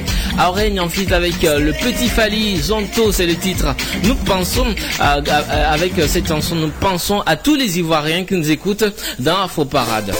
Aurègne 0.45 0.81
en 0.81 0.89
fit 0.89 1.13
avec 1.13 1.41
euh, 1.45 1.59
le 1.59 1.71
petit 1.71 2.09
Fali 2.09 2.57
Zonto, 2.57 3.13
c'est 3.13 3.27
le 3.27 3.35
titre. 3.35 3.73
Nous 4.03 4.15
pensons 4.15 4.67
avec 4.99 5.93
cette 6.07 6.27
chanson, 6.27 6.55
nous 6.55 6.71
pensons 6.81 7.21
à 7.25 7.37
tous 7.37 7.55
les 7.55 7.79
Ivoiriens 7.79 8.25
qui 8.25 8.33
nous 8.33 8.51
écoutent 8.51 8.83
dans 9.19 9.37
Afro 9.43 9.63
Parade. 9.63 10.11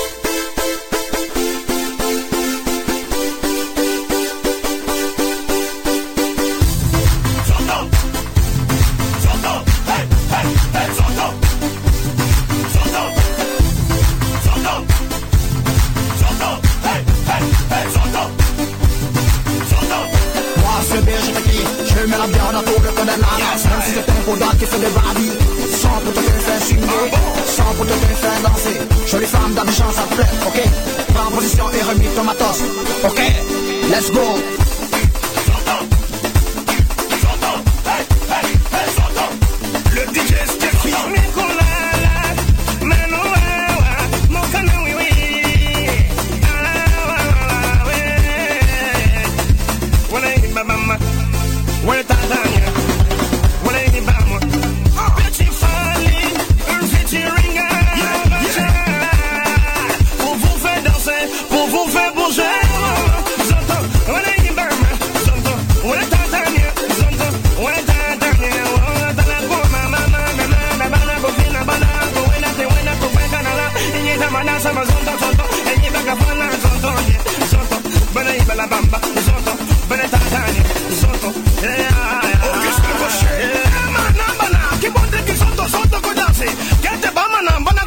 Zonto 79.86 79.88
bana 79.88 80.10
Tanzania 80.10 80.64
zonto 81.00 81.34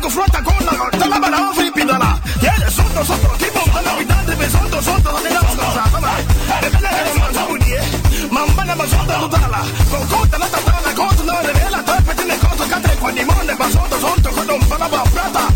Frota 0.08 0.42
con 0.42 0.56
la 0.64 0.88
tala 0.98 1.18
bana 1.18 1.40
wa 1.42 1.52
flipi 1.52 1.84
dala. 1.84 2.18
Yeah, 2.40 2.70
zonto 2.70 3.04
zonto, 3.04 3.28
tipo 3.36 3.62
bana 3.70 3.92
widante 3.92 4.34
be 4.36 4.48
zonto 4.48 4.80
zonto, 4.80 5.20
ne 5.20 5.28
da 5.28 5.40
zonto 5.40 5.70
sama. 5.70 6.16
E 6.62 6.70
bele 6.70 6.88
e 6.88 7.18
manzo 7.18 7.46
budie. 7.46 7.82
Mambana 8.30 8.74
ba 8.74 8.86
zonto 8.88 9.12
tutala. 9.18 9.60
Con 9.90 10.06
conta 10.08 10.38
la 10.38 10.46
tatala, 10.46 10.92
conto 10.94 11.22
no 11.24 11.40
revela, 11.42 11.82
te 11.82 12.02
petine 12.06 12.38
conto 12.38 12.66
catre 12.66 12.96
con 12.96 13.12
limone, 13.12 13.54
ba 13.54 13.68
zonto 13.70 13.98
zonto 13.98 14.30
con 14.30 14.48
un 14.48 14.66
bala 14.66 14.88
ba 14.88 15.02
plata. 15.12 15.47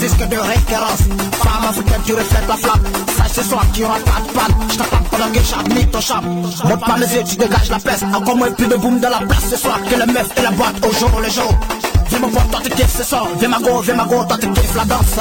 Puisqu'en 0.00 0.24
nous 0.24 0.30
n'existe 0.30 0.30
que 0.30 0.34
de 0.34 0.40
référence 0.40 1.00
Femme 1.42 1.64
africaine, 1.68 2.00
tu 2.06 2.14
reflètes 2.14 2.48
la 2.48 2.56
flamme 2.56 2.82
Sache 3.18 3.32
ce 3.32 3.42
soir 3.42 3.62
qu'il 3.72 3.82
y 3.82 3.84
aura 3.84 3.98
pas 3.98 4.20
de 4.26 4.32
panne. 4.32 4.68
Je 4.70 4.76
t'attends 4.78 5.04
pendant 5.10 5.30
que 5.30 5.40
j'admire 5.40 5.90
ton 5.90 6.00
charme 6.00 6.26
Monte 6.64 6.86
pas 6.86 6.96
les 6.96 7.14
yeux, 7.14 7.24
tu 7.28 7.36
dégages 7.36 7.70
la 7.70 7.78
peste. 7.78 8.04
Encore 8.04 8.36
moins 8.36 8.50
plus 8.52 8.66
de 8.66 8.76
boom 8.76 8.98
de 8.98 9.06
la 9.06 9.18
place 9.18 9.50
ce 9.50 9.56
soir 9.56 9.78
Que 9.82 9.96
les 9.96 10.06
meufs 10.06 10.30
et 10.38 10.42
la 10.42 10.50
boîte 10.52 10.86
au 10.86 10.92
jour 10.92 11.20
le 11.20 11.28
jour. 11.28 11.54
Viens 12.08 12.18
mon 12.18 12.30
pote, 12.30 12.50
toi 12.50 12.60
tu 12.64 12.70
kiffes 12.70 12.96
ce 12.96 13.04
soir. 13.04 13.28
Viens 13.38 13.48
ma 13.48 13.58
go, 13.58 13.80
viens 13.80 13.94
ma 13.94 14.04
go, 14.04 14.24
toi 14.24 14.38
tu 14.40 14.50
kiffes 14.52 14.74
la 14.74 14.84
danse 14.84 15.18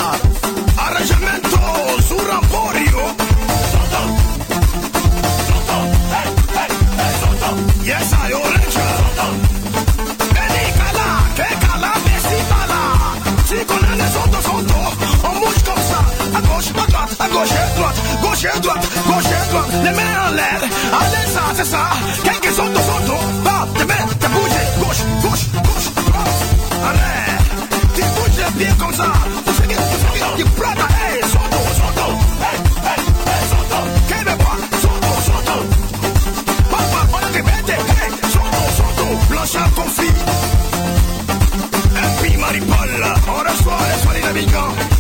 Arrangiamento 0.78 1.19
gauche 18.42 18.56
et 18.56 18.60
droite, 18.62 18.88
gauche 19.06 19.26
et 19.26 19.50
droite. 19.52 19.68
Les 19.84 19.92
mains 19.92 20.28
en 20.28 20.34
l'air, 20.34 20.62
allez 20.62 21.28
ça, 21.34 21.42
c'est 21.56 21.66
ça. 21.66 21.90
Quelques 22.24 22.56
sotto 22.56 22.80
sotto, 22.80 23.18
va, 23.44 23.68
te 23.78 23.84
mets, 23.84 24.06
te 24.20 24.28
bouge, 24.28 24.60
gauche, 24.80 25.04
gauche, 25.22 25.46
gauche, 25.54 25.88
droite. 26.08 26.40
Allez, 26.90 27.26
tu 27.96 28.02
bouges 28.02 28.38
les 28.38 28.52
pieds 28.58 28.76
comme 28.80 28.94
ça. 28.94 29.12
Tu 29.46 29.52
fais 29.54 29.68
que, 29.68 29.74
tu 29.74 29.98
fais 30.02 30.20
que, 30.20 30.38
tu 30.38 30.46
prends, 30.58 30.72
hey, 30.72 31.22
sotto, 31.34 31.60
sotto, 31.80 32.08
hey, 32.42 32.58
hey, 32.88 33.00
hey, 33.28 33.44
sotto. 33.52 33.80
Que 34.10 34.20
me 34.26 34.34
voit, 34.42 34.60
sotto, 34.84 35.12
sotto. 35.28 35.56
Papa, 36.72 37.00
on 37.14 37.18
a 37.18 37.30
répété, 37.34 37.74
hey, 37.74 38.12
sotto, 38.34 38.62
sotto. 38.78 39.06
Blanchard 39.30 39.72
confit. 39.76 40.14
Et 42.02 42.22
puis 42.22 42.38
Marie-Paul, 42.38 42.90
on 43.28 43.50
reçoit 43.50 43.80
les 43.90 44.02
soins 44.02 44.34
des 44.34 44.99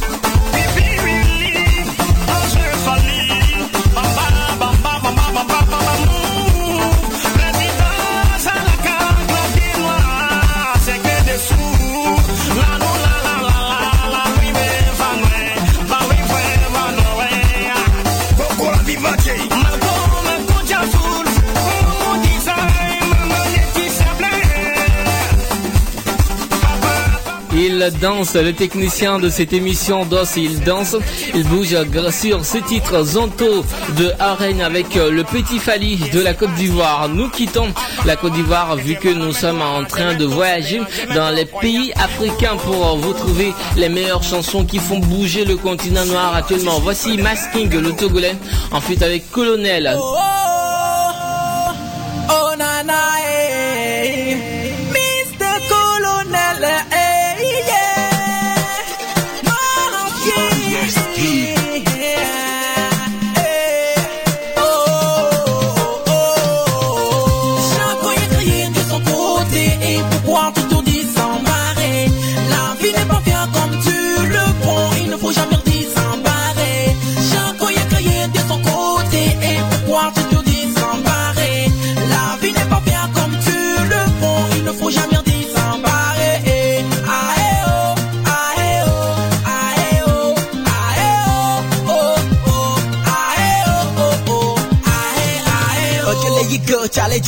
danse, 28.00 28.36
le 28.36 28.54
technicien 28.54 29.20
de 29.20 29.30
cette 29.30 29.54
émission 29.54 30.06
danse, 30.06 30.38
il 30.38 30.60
danse, 30.62 30.95
il 31.36 31.43
bouge 31.43 31.76
sur 32.12 32.45
ce 32.45 32.58
titre 32.58 33.04
Zonto 33.04 33.66
de 33.97 34.12
Arène 34.20 34.62
avec 34.62 34.95
euh, 34.95 35.12
le 35.12 35.24
petit 35.24 35.60
Fali 35.60 35.97
de 36.12 36.22
la 36.22 36.34
Côte 36.34 36.54
d'Ivoire. 36.56 37.10
Nous 37.10 37.30
quittons 37.30 37.68
la 38.06 38.16
Côte 38.16 38.34
d'Ivoire 38.34 38.76
vu 38.78 38.95
que 38.95 39.10
nous 39.10 39.34
sommes 39.34 39.62
en 39.62 39.84
train 39.84 40.14
de 40.16 40.26
voyager 40.26 40.82
dans 41.14 41.30
les 41.30 41.45
pays 41.45 41.91
africains 41.95 42.56
pour 42.58 42.97
vous 42.97 43.14
trouver 43.14 43.54
les 43.76 43.89
meilleures 43.89 44.24
chansons 44.24 44.66
qui 44.66 44.80
font 44.80 45.00
bouger 45.00 45.45
le 45.45 45.58
continent 45.58 46.06
noir 46.06 46.36
actuellement. 46.36 46.80
Voici 46.80 47.18
Masking, 47.18 47.70
le 47.70 47.91
Togolais, 47.93 48.36
en 48.72 48.82
fuite 48.82 49.04
avec 49.04 49.30
Colonel. 49.32 49.95
Oh, 49.97 50.16
oh 50.18 50.38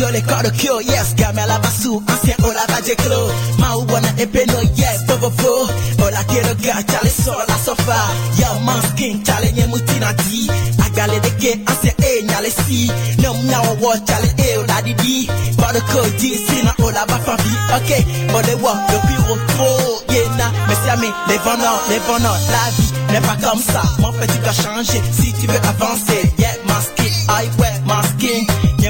yigo, 0.02 0.12
chale 0.12 0.22
jole 0.22 0.22
kodo 0.22 0.52
kyo 0.52 0.82
Yes, 0.82 1.14
gamela 1.16 1.60
basu, 1.60 2.04
ancien 2.08 2.36
ola 2.44 2.66
vaje 2.68 2.96
klo 2.96 3.32
Ma 3.60 3.76
uwana 3.78 4.14
epeno, 4.18 4.62
yes, 4.76 5.06
bobo 5.08 5.30
fo 5.30 5.70
Ola 6.04 6.24
quiero 6.26 6.56
ga, 6.56 6.84
chale 6.84 7.10
sola 7.10 7.58
sofa. 7.66 8.10
Yo, 8.40 8.60
man 8.66 8.82
skin, 8.82 9.24
chale 9.24 9.52
nye 9.54 9.66
mutina 9.68 10.14
di 10.14 10.50
Agale 10.86 11.20
de 11.22 11.30
ke, 11.40 11.60
ancien 11.68 11.94
e, 12.00 12.24
nyale 12.24 12.50
si 12.50 12.92
Nom 13.22 13.38
nyawa 13.46 13.76
wo, 13.82 13.94
chale 14.06 14.34
e, 14.38 14.58
ola 14.58 14.82
di 14.82 14.94
di 14.96 15.30
Bodo 15.56 15.80
ko 15.92 16.02
di, 16.18 16.36
sina 16.36 16.74
ola 16.80 17.06
ba 17.06 17.20
favi 17.20 17.52
Ok, 17.76 18.06
bode 18.32 18.56
wo, 18.62 18.74
le 18.74 18.98
bureau 19.08 19.38
trop 19.48 20.04
Yeah, 20.10 20.28
na, 20.38 20.52
merci 20.68 20.90
à 20.90 20.96
mes, 20.98 21.14
les 21.30 21.38
vendants, 21.38 21.80
les 21.90 22.00
vendants 22.00 22.40
La 22.52 22.70
vie 22.76 22.92
n'est 23.12 23.22
pas 23.22 23.38
comme 23.42 23.60
ça, 23.62 23.82
mon 24.00 24.12
tu 24.12 24.38
dois 24.40 24.54
changer 24.54 25.02
Si 25.12 25.34
tu 25.34 25.48
veux 25.48 25.60
avancer, 25.68 26.31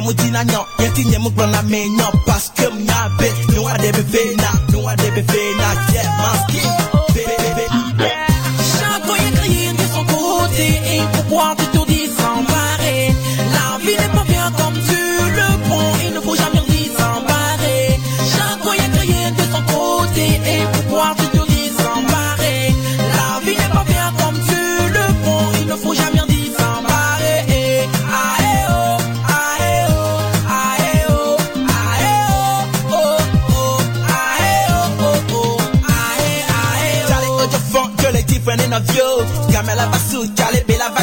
skin 0.01 0.07
Nyemu 0.07 0.13
dina 0.13 0.43
nyo, 0.43 0.65
yeti 0.79 1.03
nyemu 1.03 1.29
grona 1.29 1.61
me 1.63 1.89
nyo 1.89 2.05
Paske 2.25 2.67
mnyabe, 2.69 3.31
nwa 3.55 3.77
de 3.77 3.91
bebe 3.91 4.35
na 4.35 4.51
Nwa 4.77 4.95
de 4.95 5.11
bebe 5.11 5.55
na, 5.57 5.93
yeah, 5.93 6.17
my 6.17 6.37
skin 6.47 6.90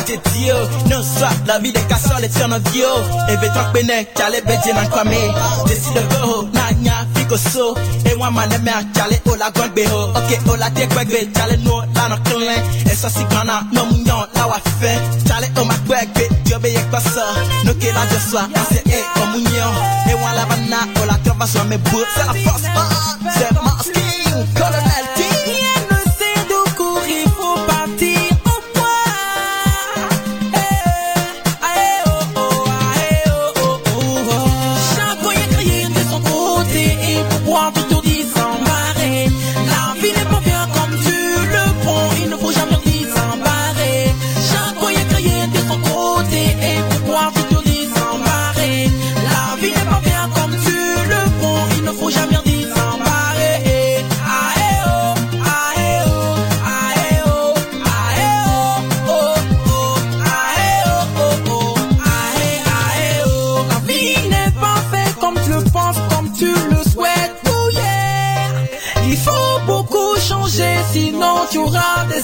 chale 0.08 0.16
bela 0.16 0.16
vaje 0.16 0.20
dio 0.32 0.54
Non 0.88 1.02
soit, 1.02 1.28
la 1.46 1.58
vie 1.58 1.72
des 1.72 1.80
casseurs, 1.82 2.20
les 2.20 2.28
tiens 2.28 2.50
of 2.52 2.62
you 2.74 2.84
Eve 3.28 3.52
toi 3.52 3.64
pene, 3.72 4.06
chale 4.16 4.40
beje 4.46 4.72
nan 4.74 4.88
kwame 4.88 5.16
Décide 5.66 6.02
go, 6.10 6.48
na 6.52 6.72
nya 6.82 7.06
fiko 7.14 7.36
so. 7.36 7.74
E 8.04 8.14
wan 8.14 8.32
man 8.32 8.48
me 8.62 8.70
a 8.70 8.82
chale 8.94 9.20
ola 9.26 9.50
gwan 9.50 9.70
be 9.74 9.84
ho 9.86 10.10
Ok, 10.14 10.38
ola 10.50 10.70
te 10.70 10.86
kwegbe, 10.88 11.28
chale 11.34 11.56
no 11.64 11.82
la 11.94 12.08
no 12.08 12.16
klen 12.24 12.62
E 12.86 12.94
so 12.94 13.08
si 13.08 13.24
kana, 13.30 13.66
no 13.72 13.84
munyon 13.84 14.26
la 14.34 14.46
wa 14.46 14.58
fe 14.80 14.98
Chale 15.26 15.48
o 15.56 15.64
ma 15.64 15.74
kwegbe, 15.86 16.28
dio 16.44 16.58
be 16.58 16.68
yek 16.68 16.90
basa 16.90 17.24
No 17.64 17.74
ke 17.74 17.92
la 17.92 18.06
jo 18.06 18.18
swa, 18.30 18.48
ase 18.54 18.82
e 18.86 19.02
o 19.20 19.26
munyon 19.32 19.74
E 20.10 20.14
wan 20.14 20.34
la 20.34 20.44
bana, 20.46 20.78
ola 21.02 21.18
trova 21.24 21.46
so 21.46 21.64
me 21.64 21.76
bu 21.76 21.98
C'est 22.14 22.26
la 22.26 22.50
force, 22.50 22.62
man, 22.62 23.32
c'est 23.34 23.52
masking 23.54 23.67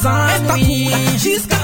auras 0.03 0.39
des 0.41 0.51
ennuis. 0.51 0.91
Jusqu'à 1.19 1.57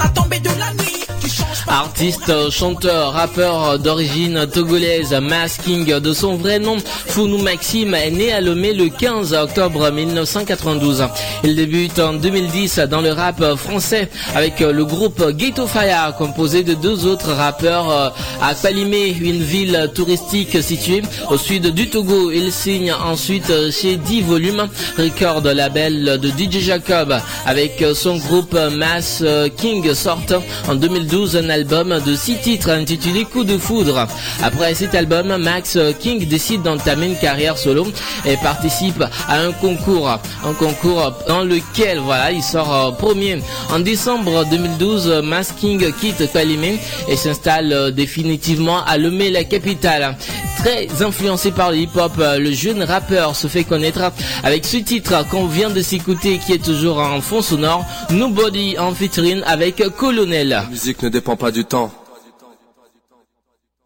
Artiste, 1.81 2.51
chanteur, 2.51 3.11
rappeur 3.13 3.79
d'origine 3.79 4.45
togolaise, 4.45 5.13
Masking, 5.19 5.99
de 5.99 6.13
son 6.13 6.35
vrai 6.35 6.59
nom, 6.59 6.77
Founou 7.07 7.39
Maxime, 7.39 7.95
est 7.95 8.11
né 8.11 8.31
à 8.31 8.39
Lomé 8.39 8.71
le 8.71 8.89
15 8.89 9.33
octobre 9.33 9.89
1992. 9.89 11.03
Il 11.43 11.55
débute 11.55 11.97
en 11.97 12.13
2010 12.13 12.81
dans 12.87 13.01
le 13.01 13.11
rap 13.11 13.55
français 13.55 14.09
avec 14.35 14.59
le 14.59 14.85
groupe 14.85 15.31
Ghetto 15.31 15.65
Fire, 15.65 16.13
composé 16.19 16.61
de 16.61 16.75
deux 16.75 17.07
autres 17.07 17.31
rappeurs 17.31 17.89
euh, 17.89 18.09
à 18.43 18.53
Palimé, 18.53 19.17
une 19.19 19.41
ville 19.41 19.89
touristique 19.95 20.61
située 20.61 21.01
au 21.31 21.37
sud 21.37 21.73
du 21.73 21.89
Togo. 21.89 22.29
Il 22.29 22.51
signe 22.51 22.93
ensuite 22.93 23.51
chez 23.71 23.95
10 23.95 24.21
volumes, 24.21 24.67
record 24.99 25.41
label 25.41 26.19
de 26.21 26.29
DJ 26.29 26.59
Jacob, 26.59 27.17
avec 27.47 27.83
son 27.95 28.17
groupe 28.17 28.55
Mass 28.71 29.23
King 29.57 29.95
sort 29.95 30.21
en 30.69 30.75
2012 30.75 31.37
un 31.37 31.49
album 31.49 31.70
de 31.71 32.15
six 32.15 32.35
titres 32.37 32.69
intitulé 32.69 33.23
Coup 33.23 33.45
de 33.45 33.57
foudre. 33.57 34.05
Après 34.43 34.75
cet 34.75 34.93
album, 34.93 35.37
Max 35.37 35.77
King 35.99 36.27
décide 36.27 36.63
d'entamer 36.63 37.05
une 37.05 37.17
carrière 37.17 37.57
solo 37.57 37.87
et 38.25 38.35
participe 38.37 39.01
à 39.29 39.39
un 39.39 39.53
concours, 39.53 40.09
un 40.43 40.53
concours 40.53 41.13
dans 41.29 41.43
lequel 41.43 41.99
voilà, 41.99 42.31
il 42.33 42.43
sort 42.43 42.73
euh, 42.73 42.91
premier. 42.91 43.39
En 43.71 43.79
décembre 43.79 44.45
2012, 44.49 45.21
Max 45.23 45.53
King 45.57 45.93
quitte 45.99 46.29
Palimé 46.33 46.77
et 47.07 47.15
s'installe 47.15 47.71
euh, 47.71 47.91
définitivement 47.91 48.83
à 48.83 48.97
Lomé, 48.97 49.29
la 49.29 49.45
capitale. 49.45 50.17
Très 50.57 50.87
influencé 51.01 51.51
par 51.51 51.71
le 51.71 51.77
hip-hop, 51.77 52.11
euh, 52.19 52.37
le 52.37 52.51
jeune 52.51 52.83
rappeur 52.83 53.35
se 53.35 53.47
fait 53.47 53.63
connaître 53.63 54.11
avec 54.43 54.65
ce 54.65 54.77
titre 54.77 55.27
qu'on 55.29 55.47
vient 55.47 55.69
de 55.69 55.81
s'écouter 55.81 56.37
qui 56.45 56.53
est 56.53 56.63
toujours 56.63 56.99
en 56.99 57.21
fond 57.21 57.41
sonore, 57.41 57.85
Nobody 58.09 58.77
en 58.77 58.93
featuring 58.93 59.41
avec 59.45 59.81
Colonel. 59.97 60.49
La 60.49 60.65
musique 60.65 61.01
ne 61.01 61.09
dépend 61.09 61.35
pas 61.35 61.50
du 61.51 61.65
temps, 61.65 61.91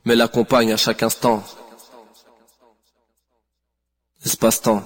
mais 0.06 0.16
l'accompagne 0.16 0.72
à 0.72 0.78
chaque 0.78 1.04
instant. 1.04 1.44
Espace-temps. 4.26 4.84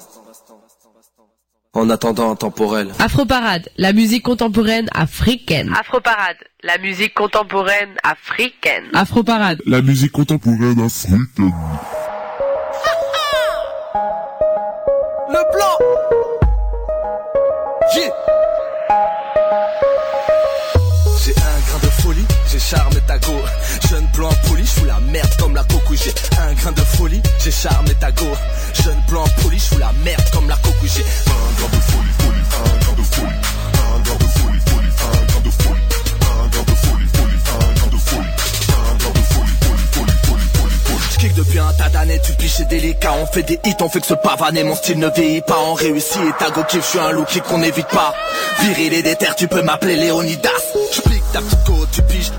En 1.73 1.89
attendant 1.91 2.31
un 2.31 2.35
temporel. 2.35 2.91
Afroparade, 2.99 3.69
la 3.77 3.93
musique 3.93 4.23
contemporaine 4.23 4.89
africaine. 4.91 5.71
Afroparade, 5.79 6.37
la 6.63 6.77
musique 6.79 7.13
contemporaine 7.13 7.95
africaine. 8.03 8.89
Afroparade. 8.93 9.61
La 9.65 9.81
musique 9.81 10.11
contemporaine 10.11 10.81
africaine. 10.81 11.53
Le 17.95 18.28
blanc 22.69 24.09
blanc 24.13 24.29
poli, 24.47 24.65
je 24.65 24.79
fous 24.79 24.85
la 24.85 24.99
merde 24.99 25.29
comme 25.39 25.55
la 25.55 25.63
coco. 25.63 25.93
J'ai 25.95 26.13
un 26.39 26.53
grain 26.53 26.71
de 26.71 26.81
folie, 26.81 27.21
j'ai 27.43 27.51
charmé 27.51 27.93
ta 27.95 28.11
go. 28.11 28.25
Jeune 28.83 29.01
blanc 29.07 29.25
poli, 29.41 29.57
je 29.57 29.65
fous 29.65 29.77
la 29.79 29.91
merde 30.03 30.23
comme 30.31 30.47
la 30.47 30.55
coco. 30.57 30.75
J'ai 30.83 31.01
un 31.01 31.51
grain 31.57 31.69
de 31.69 31.81
folie, 31.81 32.13
folie, 32.19 32.43
un 32.57 32.79
grain 32.79 32.93
de 32.93 33.03
folie. 33.03 33.27
Un 33.73 33.99
grain 34.01 34.15
de 34.15 34.25
folie, 34.25 34.59
folie, 34.67 34.89
un 35.01 35.25
grain 35.25 35.41
de 35.41 35.49
folie. 35.49 35.81
Un 36.21 36.47
grain 36.49 36.63
de 36.63 36.75
folie, 36.75 37.07
folie, 37.13 37.39
un 37.49 37.73
grain 37.73 37.89
de 37.89 37.97
folie. 37.97 38.27
Folie, 38.69 39.23
folie, 39.31 39.87
folie, 39.93 40.41
folie, 40.43 41.33
depuis 41.35 41.59
un 41.59 41.73
tas 41.73 41.89
d'années, 41.89 42.19
tu 42.23 42.33
piches 42.33 42.67
délicat. 42.69 43.13
On 43.21 43.25
fait 43.25 43.43
des 43.43 43.59
hits, 43.65 43.75
on 43.81 43.89
fait 43.89 44.01
que 44.01 44.07
se 44.07 44.13
pavaner. 44.13 44.63
Mon 44.63 44.75
style 44.75 44.99
ne 44.99 45.09
vieillit 45.09 45.41
pas, 45.41 45.57
on 45.67 45.73
réussit. 45.73 46.17
Et 46.17 46.43
ta 46.43 46.49
go 46.51 46.63
kiff, 46.63 46.83
je 46.83 46.89
suis 46.89 46.99
un 46.99 47.11
look 47.11 47.27
qu'on 47.47 47.59
n'évite 47.59 47.87
pas. 47.87 48.13
Viril 48.61 48.93
et 48.93 49.01
déter, 49.01 49.27
tu 49.37 49.47
peux 49.47 49.61
m'appeler 49.61 49.95
Léonidas. 49.95 50.49
J'plique 50.93 51.23
ta 51.31 51.39
petite 51.39 51.63
go, 51.65 51.85
tu 51.91 52.01
piges. 52.03 52.31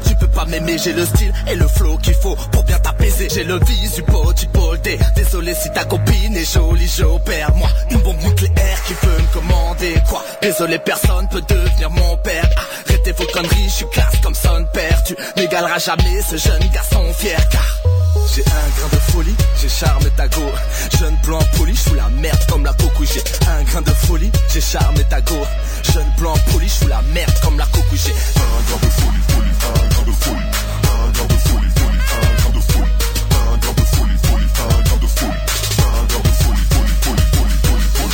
M'aimer, 0.49 0.79
j'ai 0.79 0.93
le 0.93 1.05
style 1.05 1.33
et 1.47 1.55
le 1.55 1.69
flow 1.69 1.97
qu'il 1.99 2.15
faut 2.15 2.37
pour 2.53 2.65
bien 2.65 2.79
t'apaiser. 2.79 3.29
J'ai 3.33 3.45
le 3.45 3.59
visu 3.65 4.03
petit 4.03 4.49
D. 4.83 4.99
Désolé 5.15 5.55
si 5.55 5.71
ta 5.73 5.85
copine 5.85 6.37
est 6.37 6.53
jolie, 6.53 6.89
j'opère. 6.89 7.55
Moi, 7.57 7.69
une 7.91 7.99
bombe 7.99 8.21
nucléaire 8.23 8.83
qui 8.87 8.95
peut 8.95 9.07
me 9.07 9.33
commander. 9.33 9.95
Quoi? 10.09 10.25
Désolé, 10.43 10.79
personne 10.79 11.29
peut 11.29 11.43
devenir 11.49 11.91
mon 11.91 12.17
père. 12.19 12.49
Arrêtez 12.89 13.13
vos 13.13 13.27
conneries, 13.33 13.65
je 13.65 13.75
suis 13.75 13.89
classe 13.91 14.17
comme 14.23 14.35
son 14.35 14.65
père. 14.73 15.03
Tu 15.05 15.17
n'égaleras 15.37 15.79
jamais 15.79 16.21
ce 16.23 16.37
jeune 16.37 16.69
garçon 16.73 17.13
fier 17.15 17.49
car. 17.51 17.81
J'ai 18.35 18.43
un 18.43 18.69
grain 18.79 18.89
de 18.93 19.01
folie, 19.13 19.35
j'ai 19.61 19.69
charmé 19.69 20.07
ta 20.17 20.29
go. 20.29 20.43
Jeune 20.99 21.17
blanc 21.25 21.41
poli, 21.57 21.75
je 21.75 21.81
fous 21.81 21.95
la 21.95 22.09
merde 22.11 22.39
comme 22.49 22.65
la 22.65 22.73
coco. 22.75 23.05
J'ai 23.05 23.23
un 23.49 23.63
grain 23.65 23.83
de 23.83 23.91
folie, 23.91 24.31
j'ai 24.53 24.61
charmé 24.61 25.03
ta 25.05 25.21
go. 25.21 25.37
Jeune 25.93 26.13
blanc 26.19 26.35
poli, 26.53 26.69
je 26.69 26.75
fous 26.75 26.89
la 26.89 27.03
merde 27.13 27.35
comme 27.43 27.59
la 27.59 27.67
coco. 27.67 27.85
J'ai 27.93 28.13
un 28.13 28.63
grain 28.69 28.79
de 28.83 28.91
folie, 28.91 29.23
folie, 29.29 29.51
un 29.85 29.89
grain 29.89 30.00
another 30.11 30.25
40. 30.25 30.41
Buy 30.83 31.09
another 31.09 31.35
40. 31.37 31.80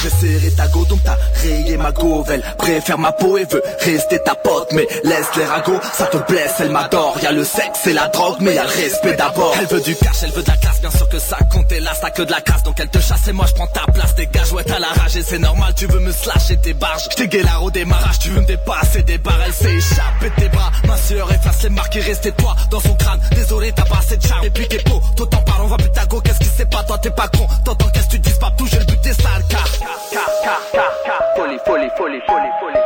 J'ai 0.06 0.28
serré 0.28 0.50
ta 0.52 0.68
go 0.68 0.84
donc 0.84 1.00
t'as 1.02 1.16
rayé 1.42 1.76
ma 1.76 1.90
govelle 1.90 2.40
Préfère 2.58 2.96
ma 2.96 3.10
peau 3.10 3.38
et 3.38 3.44
veut 3.44 3.62
rester 3.80 4.20
ta 4.20 4.36
pote 4.36 4.68
Mais 4.72 4.86
laisse 5.02 5.26
les 5.36 5.44
ragots, 5.44 5.80
ça 5.92 6.06
te 6.06 6.16
blesse, 6.30 6.54
elle 6.60 6.70
m'adore. 6.70 7.16
Y'a 7.22 7.32
le 7.32 7.42
sexe 7.42 7.88
et 7.88 7.92
la 7.92 8.06
drogue 8.08 8.36
mais 8.40 8.54
y'a 8.54 8.62
le 8.62 8.68
respect 8.68 9.16
d'abord. 9.16 9.56
Elle 9.58 9.66
veut 9.66 9.80
du 9.80 9.96
cash, 9.96 10.22
elle 10.22 10.30
veut 10.30 10.44
de 10.44 10.48
la 10.48 10.56
classe 10.58 10.80
Bien 10.80 10.90
sûr 10.92 11.08
que 11.08 11.18
ça 11.18 11.38
compte. 11.50 11.72
Et 11.72 11.80
là 11.80 11.92
ça 11.94 12.10
que 12.10 12.22
de 12.22 12.30
la 12.30 12.40
casse 12.40 12.62
Donc 12.62 12.78
elle 12.78 12.88
te 12.88 13.00
chasse. 13.00 13.26
Et 13.26 13.32
moi 13.32 13.46
je 13.48 13.54
prends 13.54 13.66
ta 13.66 13.80
place 13.92 14.14
Dégage, 14.14 14.52
ouais 14.52 14.62
t'as 14.62 14.78
la 14.78 14.88
rage. 14.88 15.16
Et 15.16 15.24
c'est 15.24 15.40
normal 15.40 15.72
Tu 15.74 15.86
veux 15.86 15.98
me 15.98 16.12
slasher 16.12 16.56
tes 16.58 16.74
barges. 16.74 17.08
J't'ai 17.10 17.26
guélard 17.26 17.64
au 17.64 17.72
démarrage, 17.72 18.20
tu 18.20 18.28
veux 18.28 18.42
me 18.42 18.46
dépasser 18.46 19.02
des 19.02 19.18
barres. 19.18 19.40
Elle 19.44 19.52
s'est 19.52 19.74
échappée 19.74 20.30
tes 20.36 20.48
bras. 20.50 20.70
Ma 20.86 20.96
soeur 20.96 21.32
efface 21.32 21.64
les 21.64 21.70
marques 21.70 21.96
et 21.96 22.00
restait 22.00 22.30
toi 22.30 22.54
dans 22.70 22.80
son 22.80 22.94
crâne. 22.94 23.20
Désolé 23.34 23.72
t'as 23.74 23.84
pas 23.84 23.98
assez 23.98 24.16
de 24.16 24.24
charme. 24.24 24.44
Et 24.44 24.50
puis 24.50 24.68
qu'est 24.68 24.88
beau 24.88 25.02
Toi 25.16 25.26
t'en 25.28 25.42
parles, 25.42 25.62
on 25.64 25.66
va 25.66 25.76
plus 25.78 25.90
ta 25.90 26.06
go, 26.06 26.20
qu'est-ce 26.20 26.38
qui 26.38 26.50
c'est 26.56 26.70
pas 26.70 26.84
toi 26.84 26.96
t'es 26.98 27.10
pas 27.10 27.26
con. 27.26 27.48
T'entends 27.64 27.88
qu'est-ce 27.88 28.06
que 28.06 28.10
tu 28.10 28.18
dis 28.20 28.38
pas 28.38 28.52
toucher 28.56 28.78
le 28.78 28.84
but 28.84 29.00
des 29.00 29.12
sales 29.12 29.42
car 29.48 29.64
folie. 32.60 32.76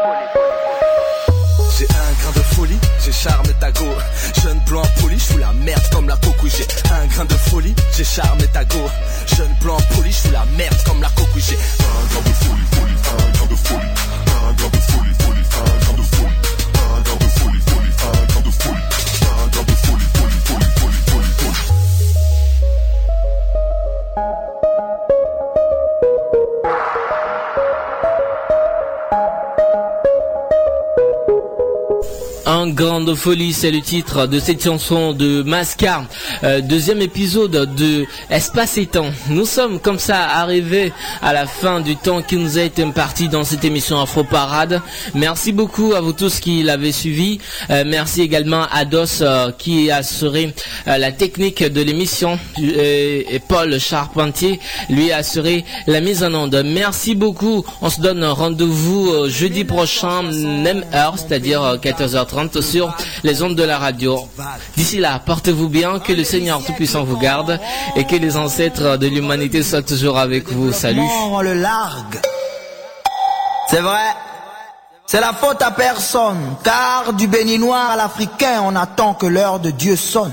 J'ai 1.79 1.87
un 1.87 2.13
grain 2.21 2.33
de 2.35 2.43
folie, 2.55 2.79
j'ai 3.05 3.13
charmé 3.13 3.53
ta 3.59 3.71
go. 3.73 3.87
Jeune 4.43 4.61
blanc 4.67 4.83
poli, 5.01 5.19
je 5.19 5.25
fous 5.25 5.39
la 5.39 5.53
merde 5.53 5.83
comme 5.93 6.09
la 6.09 6.17
coco. 6.17 6.47
J'ai 6.47 6.67
un 6.93 7.07
grain 7.07 7.25
de 7.25 7.35
folie, 7.35 7.75
j'ai 7.97 8.05
charmé 8.05 8.47
ta 8.53 8.65
go. 8.65 8.79
Jeune 9.27 9.55
blanc 9.61 9.79
poli, 9.95 10.13
je 10.13 10.17
fous 10.17 10.33
la 10.33 10.45
merde 10.57 10.77
comme 10.87 11.01
la 11.01 11.09
coco. 11.11 11.39
J'ai 11.39 11.57
un 11.57 12.07
grain 12.11 12.21
de 12.21 12.35
folie, 12.35 12.67
folie, 12.73 12.95
un 12.95 13.33
grain 13.33 13.47
de 13.47 13.57
folie. 13.57 13.91
Un 14.27 14.53
grain 14.53 14.69
de 14.69 14.77
folie, 14.77 15.10
Un 32.81 32.83
grand 32.83 33.01
de 33.03 33.15
folie, 33.15 33.53
c'est 33.53 33.71
le 33.71 33.83
titre 33.83 34.27
de 34.27 34.41
cette 34.41 34.65
chanson 34.65 35.13
de 35.13 35.43
Mascar, 35.43 36.07
euh, 36.45 36.63
deuxième 36.63 37.03
épisode 37.03 37.75
de 37.75 38.07
Espace 38.31 38.79
et 38.79 38.87
Temps. 38.87 39.11
Nous 39.29 39.45
sommes 39.45 39.81
comme 39.81 39.99
ça 39.99 40.23
arrivés 40.23 40.91
à 41.21 41.35
la 41.35 41.47
fin 41.47 41.81
du 41.81 41.97
temps 41.97 42.23
qui 42.23 42.37
nous 42.37 42.57
a 42.57 42.63
été 42.63 42.83
imparti 42.83 43.29
dans 43.29 43.45
cette 43.45 43.67
émission 43.67 44.01
Afro 44.01 44.25
Parade. 44.25 44.81
Merci 45.15 45.53
beaucoup 45.53 45.93
à 45.93 46.01
vous 46.01 46.15
tous 46.15 46.41
qui 46.41 46.63
l'avez 46.63 46.93
suivi. 46.93 47.39
Euh, 47.69 47.85
merci 47.87 48.23
également 48.23 48.65
à 48.73 48.87
Dos 48.87 49.21
euh, 49.21 49.53
qui 49.59 49.91
a 49.91 49.97
assuré 49.97 50.55
la 50.87 51.13
technique 51.13 51.63
de 51.63 51.83
l'émission 51.83 52.39
euh, 52.59 53.23
et 53.29 53.41
Paul 53.47 53.79
Charpentier 53.79 54.59
lui 54.89 55.13
a 55.13 55.19
assuré 55.19 55.67
la 55.87 56.01
mise 56.01 56.23
en 56.23 56.33
onde. 56.33 56.63
Merci 56.65 57.15
beaucoup. 57.15 57.63
On 57.83 57.91
se 57.91 58.01
donne 58.01 58.25
rendez-vous 58.25 59.29
jeudi 59.29 59.65
prochain, 59.65 60.23
même 60.23 60.83
heure, 60.95 61.17
c'est-à-dire 61.19 61.63
euh, 61.63 61.77
14h30 61.77 62.57
sur 62.71 62.95
les 63.25 63.43
ondes 63.43 63.57
de 63.57 63.65
la 63.65 63.79
radio. 63.79 64.29
D'ici 64.77 64.99
là, 64.99 65.21
portez-vous 65.25 65.69
bien, 65.69 65.99
que 65.99 66.13
le 66.13 66.25
Seigneur 66.25 66.63
Tout-Puissant 66.65 67.05
vous 67.05 67.19
garde 67.19 67.59
et 67.97 68.05
que 68.05 68.17
les 68.17 68.37
ancêtres 68.37 68.97
de 68.97 69.09
l'humanité 69.09 69.63
soient 69.63 69.83
toujours 69.83 70.19
avec 70.19 70.49
vous. 70.53 70.73
Salut. 70.73 71.09
C'est 73.69 73.81
vrai. 73.81 74.15
C'est 75.07 75.21
la 75.21 75.33
faute 75.33 75.61
à 75.61 75.73
personne, 75.73 76.39
car 76.63 77.13
du 77.15 77.27
béninois 77.27 77.87
à 77.93 77.97
l'africain, 77.97 78.63
on 78.63 78.77
attend 78.77 79.15
que 79.15 79.27
l'heure 79.27 79.59
de 79.59 79.73
Dieu 79.73 79.97
sonne. 79.97 80.33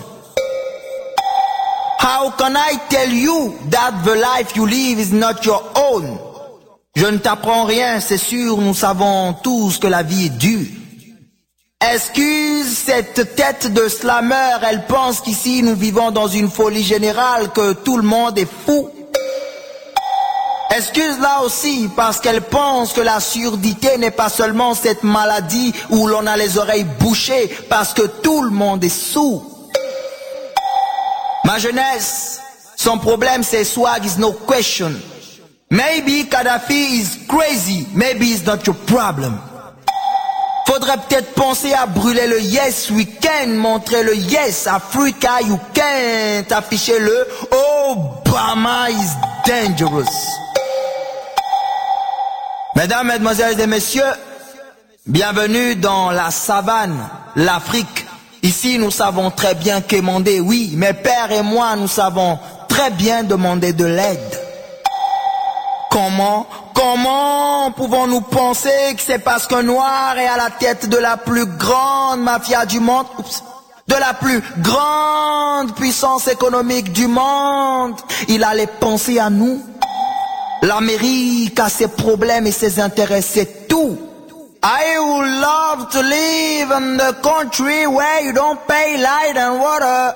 How 1.99 2.29
can 2.37 2.53
I 2.55 2.77
tell 2.87 3.11
you 3.11 3.55
that 3.71 3.93
the 4.05 4.13
life 4.13 4.55
you 4.55 4.67
live 4.67 4.99
is 4.99 5.11
not 5.11 5.43
your 5.43 5.63
own? 5.75 6.19
Je 6.95 7.07
ne 7.07 7.17
t'apprends 7.17 7.65
rien, 7.65 7.99
c'est 7.99 8.19
sûr, 8.19 8.57
nous 8.57 8.75
savons 8.75 9.33
tous 9.33 9.79
que 9.79 9.87
la 9.87 10.03
vie 10.03 10.27
est 10.27 10.37
dure. 10.37 10.67
Excuse 11.79 12.75
cette 12.75 13.35
tête 13.35 13.71
de 13.71 13.87
slammer, 13.87 14.57
elle 14.67 14.87
pense 14.87 15.21
qu'ici 15.21 15.61
nous 15.61 15.75
vivons 15.75 16.09
dans 16.09 16.27
une 16.27 16.49
folie 16.49 16.81
générale, 16.81 17.51
que 17.51 17.73
tout 17.73 17.97
le 17.97 18.03
monde 18.03 18.35
est 18.39 18.49
fou. 18.65 18.89
Excuse 20.75 21.19
là 21.21 21.41
aussi 21.43 21.87
parce 21.95 22.19
qu'elle 22.19 22.41
pense 22.41 22.93
que 22.93 23.01
la 23.01 23.19
surdité 23.19 23.99
n'est 23.99 24.09
pas 24.09 24.29
seulement 24.29 24.73
cette 24.73 25.03
maladie 25.03 25.71
où 25.91 26.07
l'on 26.07 26.25
a 26.25 26.35
les 26.35 26.57
oreilles 26.57 26.87
bouchées 26.99 27.47
parce 27.69 27.93
que 27.93 28.01
tout 28.01 28.41
le 28.41 28.49
monde 28.49 28.83
est 28.83 28.89
sourd. 28.89 29.45
Ma 31.45 31.59
jeunesse, 31.59 32.41
son 32.75 32.97
problème 32.97 33.43
c'est 33.43 33.63
swag 33.63 34.03
is 34.03 34.17
no 34.19 34.31
question. 34.33 34.93
Maybe 35.69 36.27
Kadhafi 36.27 37.01
is 37.01 37.27
crazy, 37.27 37.87
maybe 37.93 38.31
it's 38.31 38.45
not 38.47 38.65
your 38.65 38.75
problem. 38.87 39.39
Faudrait 40.67 40.97
peut-être 40.97 41.33
penser 41.33 41.71
à 41.71 41.85
brûler 41.85 42.27
le 42.27 42.41
Yes 42.41 42.89
Weekend, 42.89 43.55
montrer 43.55 44.03
le 44.03 44.17
Yes 44.17 44.67
Africa 44.67 45.39
You 45.41 45.57
Can't, 45.73 46.51
afficher 46.51 46.99
le 46.99 47.25
Obama 47.87 48.89
is 48.89 49.15
dangerous. 49.47 50.03
Mesdames, 52.75 53.07
Mesdemoiselles 53.07 53.61
et 53.61 53.65
Messieurs, 53.65 54.03
bienvenue 55.05 55.77
dans 55.77 56.11
la 56.11 56.31
savane, 56.31 56.99
l'Afrique. 57.37 58.05
Ici, 58.43 58.77
nous 58.77 58.91
savons 58.91 59.31
très 59.31 59.55
bien 59.55 59.79
quémander, 59.79 60.41
oui, 60.41 60.73
mes 60.75 60.91
pères 60.91 61.31
et 61.31 61.43
moi, 61.43 61.77
nous 61.77 61.87
savons 61.87 62.37
très 62.67 62.91
bien 62.91 63.23
demander 63.23 63.71
de 63.71 63.85
l'aide. 63.85 64.41
Comment, 65.89 66.45
comment 66.77 67.71
pouvons-nous 67.71 68.21
penser 68.21 68.93
que 68.95 69.01
c'est 69.01 69.19
parce 69.19 69.47
qu'un 69.47 69.63
noir 69.63 70.17
est 70.17 70.27
à 70.27 70.37
la 70.37 70.49
tête 70.49 70.87
de 70.87 70.97
la 70.97 71.17
plus 71.17 71.45
grande 71.45 72.21
mafia 72.21 72.65
du 72.65 72.79
monde, 72.79 73.07
de 73.87 73.95
la 73.95 74.13
plus 74.13 74.41
grande 74.59 75.75
puissance 75.75 76.27
économique 76.27 76.93
du 76.93 77.07
monde, 77.07 77.95
il 78.27 78.43
allait 78.43 78.67
penser 78.67 79.19
à 79.19 79.29
nous 79.29 79.61
L'Amérique 80.61 81.59
a 81.59 81.69
ses 81.69 81.87
problèmes 81.87 82.47
et 82.47 82.51
ses 82.51 82.79
intérêts, 82.79 83.21
c'est 83.21 83.67
tout. 83.67 83.97
I 84.63 84.97
would 84.97 85.29
love 85.39 85.89
to 85.91 86.01
live 86.01 86.71
in 86.71 86.97
the 86.97 87.15
country 87.21 87.85
where 87.85 88.23
you 88.23 88.33
don't 88.33 88.59
pay 88.67 88.97
light 88.97 89.37
and 89.37 89.59
water. 89.59 90.15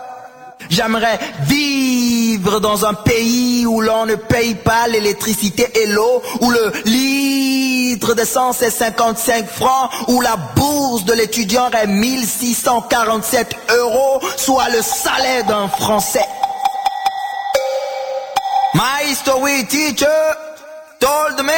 J'aimerais 0.70 1.20
vivre 1.42 2.60
dans 2.60 2.86
un 2.86 2.94
pays 2.94 3.66
où 3.66 3.82
l'on 3.82 4.06
ne 4.06 4.16
paye 4.16 4.56
pas 4.56 4.88
l'électricité 4.88 5.68
et 5.82 5.88
l'eau, 5.88 6.22
où 6.42 6.52
le 6.52 6.72
litre 6.86 8.14
d'essence 8.14 8.62
est 8.62 8.70
55 8.70 9.48
francs, 9.48 9.90
où 10.08 10.22
la 10.22 10.38
bourse 10.56 11.06
de 11.06 11.14
l'étudiant 11.14 11.70
est 11.72 11.88
1647 11.88 13.56
euros, 13.78 14.22
soit 14.38 14.70
le 14.70 14.82
salaire 14.82 15.46
d'un 15.46 15.68
Français. 15.68 16.26
My 18.74 19.04
history 19.10 19.66
teacher 19.68 20.08
told 21.00 21.46
me, 21.46 21.52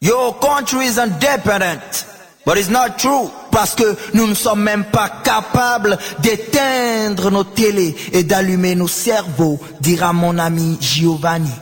your 0.00 0.34
country 0.40 0.86
is 0.86 0.98
independent, 0.98 2.04
But 2.48 2.56
it's 2.56 2.70
not 2.70 2.96
true, 2.96 3.28
parce 3.50 3.74
que 3.74 3.94
nous 4.14 4.26
ne 4.26 4.32
sommes 4.32 4.62
même 4.62 4.86
pas 4.86 5.10
capables 5.22 5.98
d'éteindre 6.20 7.30
nos 7.30 7.44
télés 7.44 7.94
et 8.10 8.24
d'allumer 8.24 8.74
nos 8.74 8.88
cerveaux, 8.88 9.60
dira 9.82 10.14
mon 10.14 10.38
ami 10.38 10.78
Giovanni. 10.80 11.52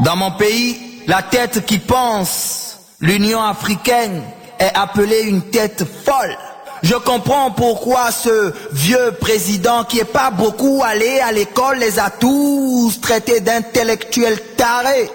Dans 0.00 0.16
mon 0.16 0.32
pays, 0.32 1.04
la 1.06 1.22
tête 1.22 1.64
qui 1.64 1.78
pense, 1.78 2.80
l'Union 2.98 3.40
africaine, 3.40 4.20
est 4.58 4.74
appelée 4.74 5.20
une 5.28 5.42
tête 5.42 5.84
folle. 6.04 6.36
Je 6.82 6.96
comprends 6.96 7.52
pourquoi 7.52 8.10
ce 8.10 8.52
vieux 8.72 9.12
président 9.20 9.84
qui 9.84 10.00
est 10.00 10.12
pas 10.12 10.32
beaucoup 10.32 10.82
allé 10.84 11.20
à 11.20 11.30
l'école 11.30 11.78
les 11.78 12.00
a 12.00 12.10
tous 12.10 13.00
traités 13.00 13.38
d'intellectuels 13.38 14.40
tarés. 14.56 15.08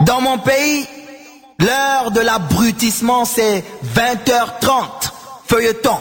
Dans 0.00 0.20
mon 0.20 0.38
pays, 0.38 0.88
l'heure 1.58 2.10
de 2.10 2.20
l'abrutissement 2.20 3.24
c'est 3.24 3.64
20h30, 3.94 5.12
feuilleton. 5.46 5.98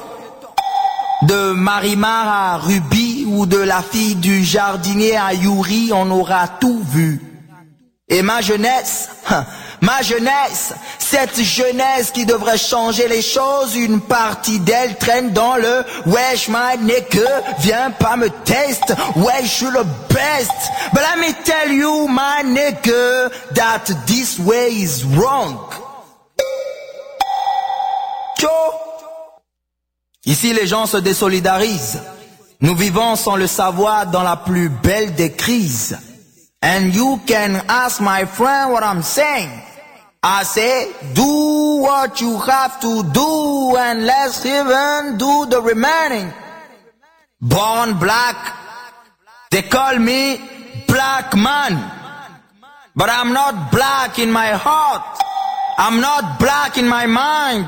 De 1.23 1.51
Marimar 1.51 2.27
à 2.27 2.57
Ruby 2.57 3.25
ou 3.27 3.47
de 3.47 3.57
la 3.57 3.81
fille 3.81 4.15
du 4.15 4.43
jardinier 4.43 5.17
à 5.17 5.33
Yuri, 5.33 5.89
on 5.91 6.11
aura 6.11 6.47
tout 6.47 6.81
vu. 6.83 7.21
Et 8.07 8.21
ma 8.21 8.41
jeunesse, 8.41 9.09
hein, 9.29 9.45
ma 9.81 10.01
jeunesse, 10.01 10.73
cette 10.99 11.41
jeunesse 11.41 12.11
qui 12.11 12.25
devrait 12.25 12.57
changer 12.57 13.07
les 13.07 13.21
choses, 13.21 13.75
une 13.75 14.01
partie 14.01 14.59
d'elle 14.59 14.97
traîne 14.97 15.31
dans 15.31 15.55
le 15.55 15.83
wesh 16.05 16.47
my 16.49 16.77
nigga, 16.79 17.41
viens 17.59 17.91
pas 17.91 18.15
me 18.15 18.29
test, 18.43 18.93
ouais 19.15 19.43
je 19.43 19.47
suis 19.47 19.65
le 19.65 19.83
best. 20.09 20.51
But 20.93 21.01
let 21.01 21.27
me 21.27 21.33
tell 21.43 21.71
you 21.71 22.07
my 22.07 22.43
nigga, 22.43 23.29
that 23.55 23.85
this 24.05 24.39
way 24.39 24.69
is 24.71 25.03
wrong. 25.15 25.57
Ici 30.27 30.51
les 30.51 30.67
gens 30.67 30.85
se 30.85 30.97
désolidarisent. 30.97 32.01
Nous 32.59 32.75
vivons 32.75 33.15
sans 33.15 33.37
le 33.37 33.47
savoir 33.47 34.07
dans 34.07 34.23
la 34.23 34.35
plus 34.35 34.67
belle 34.67 35.15
des 35.15 35.31
crises. 35.31 35.97
And 36.61 36.93
you 36.93 37.19
can 37.25 37.61
ask 37.69 38.01
my 38.01 38.25
friend 38.25 38.73
what 38.73 38.83
I'm 38.83 39.01
saying. 39.01 39.49
I 40.29 40.43
say, 40.43 40.91
do 41.13 41.79
what 41.87 42.19
you 42.19 42.37
have 42.37 42.81
to 42.81 43.01
do 43.13 43.77
and 43.77 44.05
let's 44.05 44.45
even 44.45 45.17
do 45.17 45.45
the 45.45 45.61
remaining. 45.61 46.33
Born 47.39 47.97
black, 47.97 48.35
they 49.51 49.61
call 49.61 49.97
me 49.99 50.41
black 50.85 51.33
man. 51.33 51.79
But 52.93 53.09
I'm 53.09 53.31
not 53.31 53.71
black 53.71 54.19
in 54.19 54.29
my 54.29 54.49
heart. 54.51 55.17
I'm 55.77 56.01
not 56.01 56.41
black 56.41 56.77
in 56.77 56.89
my 56.89 57.05
mind. 57.05 57.67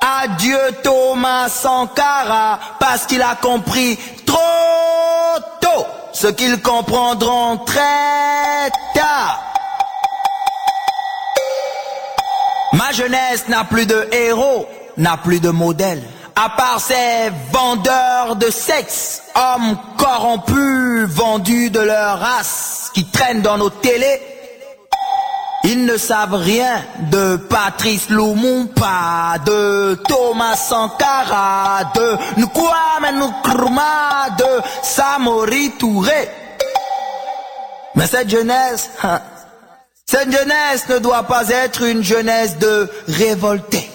Adieu 0.00 0.70
Thomas 0.84 1.48
Sankara 1.48 2.60
parce 2.78 3.06
qu'il 3.06 3.22
a 3.22 3.34
compris 3.34 3.98
trop 4.24 5.40
tôt 5.60 5.84
ce 6.12 6.28
qu'ils 6.28 6.62
comprendront 6.62 7.56
très 7.64 8.70
tard. 8.94 9.42
Ma 12.76 12.92
jeunesse 12.92 13.48
n'a 13.48 13.64
plus 13.64 13.86
de 13.86 14.06
héros, 14.12 14.66
n'a 14.98 15.16
plus 15.16 15.40
de 15.40 15.48
modèle. 15.48 16.02
À 16.34 16.50
part 16.50 16.78
ces 16.78 17.30
vendeurs 17.50 18.36
de 18.36 18.50
sexe, 18.50 19.22
hommes 19.34 19.78
corrompus, 19.96 21.06
vendus 21.08 21.70
de 21.70 21.80
leur 21.80 22.20
race, 22.20 22.90
qui 22.92 23.06
traînent 23.06 23.40
dans 23.40 23.56
nos 23.56 23.70
télés, 23.70 24.20
ils 25.64 25.86
ne 25.86 25.96
savent 25.96 26.34
rien 26.34 26.84
de 27.10 27.36
Patrice 27.36 28.10
Lumumba, 28.10 29.38
de 29.46 29.94
Thomas 30.06 30.56
Sankara, 30.56 31.80
de 31.94 32.42
Nkwame 32.42 33.30
Nkrumah, 33.40 34.30
de 34.36 34.62
Samori 34.82 35.72
Touré. 35.78 36.28
Mais 37.94 38.06
cette 38.06 38.28
jeunesse, 38.28 38.90
hein, 39.02 39.22
cette 40.18 40.32
jeunesse 40.32 40.88
ne 40.88 40.98
doit 40.98 41.24
pas 41.24 41.50
être 41.50 41.82
une 41.82 42.02
jeunesse 42.02 42.56
de 42.56 42.90
révolté, 43.06 43.90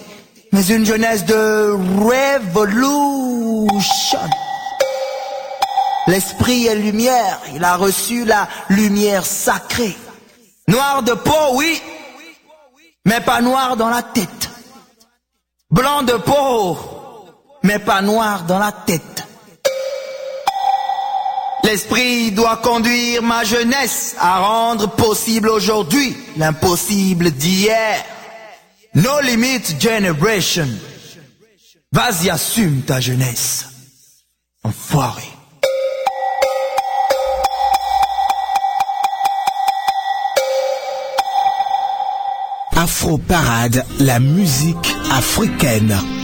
mais 0.52 0.64
une 0.68 0.86
jeunesse 0.86 1.26
de 1.26 1.76
révolution. 2.08 3.72
L'esprit 6.06 6.68
est 6.68 6.76
lumière, 6.76 7.40
il 7.56 7.64
a 7.64 7.76
reçu 7.76 8.24
la 8.24 8.48
lumière 8.70 9.26
sacrée. 9.26 9.98
Noir 10.68 11.02
de 11.02 11.14
peau, 11.14 11.56
oui, 11.56 11.82
mais 13.04 13.22
pas 13.22 13.42
noir 13.42 13.76
dans 13.76 13.90
la 13.90 14.04
tête. 14.04 14.52
Blanc 15.72 16.04
de 16.04 16.18
peau, 16.18 16.78
mais 17.64 17.80
pas 17.80 18.04
noir 18.04 18.44
dans 18.44 18.60
la 18.60 18.72
tête. 18.72 19.21
L'esprit 21.72 22.34
doit 22.34 22.58
conduire 22.58 23.24
ma 23.24 23.46
jeunesse 23.46 24.14
à 24.20 24.40
rendre 24.40 24.90
possible 24.90 25.48
aujourd'hui 25.48 26.14
l'impossible 26.36 27.32
d'hier. 27.32 28.04
No 28.94 29.22
limit 29.22 29.80
generation. 29.80 30.68
Vas-y, 31.94 32.30
assume 32.30 32.82
ta 32.82 33.00
jeunesse. 33.00 33.68
Enfoiré. 34.66 35.24
Afro 42.76 43.18
Parade, 43.18 43.86
la 44.02 44.20
musique 44.20 44.94
africaine. 45.10 46.21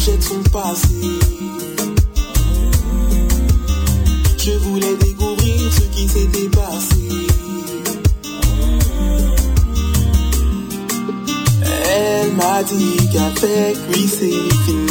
jette 0.00 0.22
son 0.22 0.42
passé. 0.50 0.88
Je 4.38 4.52
voulais 4.52 4.96
découvrir 4.96 5.72
ce 5.72 5.82
qui 5.94 6.08
s'était 6.08 6.48
passé. 6.48 6.96
Elle 11.92 12.32
m'a 12.32 12.62
dit 12.62 12.96
qu'avec 13.12 13.76
lui 13.92 14.08
c'est 14.08 14.48
fini. 14.64 14.86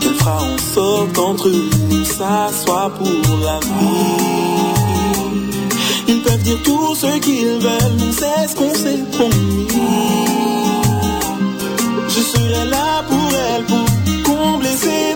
Qu'elle 0.00 0.14
fera 0.14 0.42
en 0.42 0.58
sorte 0.74 1.12
qu'entre 1.12 1.48
nous 1.48 2.04
ça 2.04 2.50
soit 2.64 2.90
pour 2.98 3.36
la 3.44 3.60
vie. 3.60 4.26
Ils 6.08 6.22
peuvent 6.22 6.42
dire 6.42 6.60
tout 6.64 6.94
ce 6.96 7.18
qu'ils 7.18 7.58
veulent, 7.60 8.12
c'est 8.12 8.48
ce 8.48 8.56
qu'on 8.56 8.74
s'est 8.74 9.04
promis 9.12 10.25
serai 12.56 12.70
là 12.70 13.02
pour 13.08 13.30
elle, 13.34 13.64
pour 13.64 13.86
combler 14.24 14.76
ses 14.76 15.15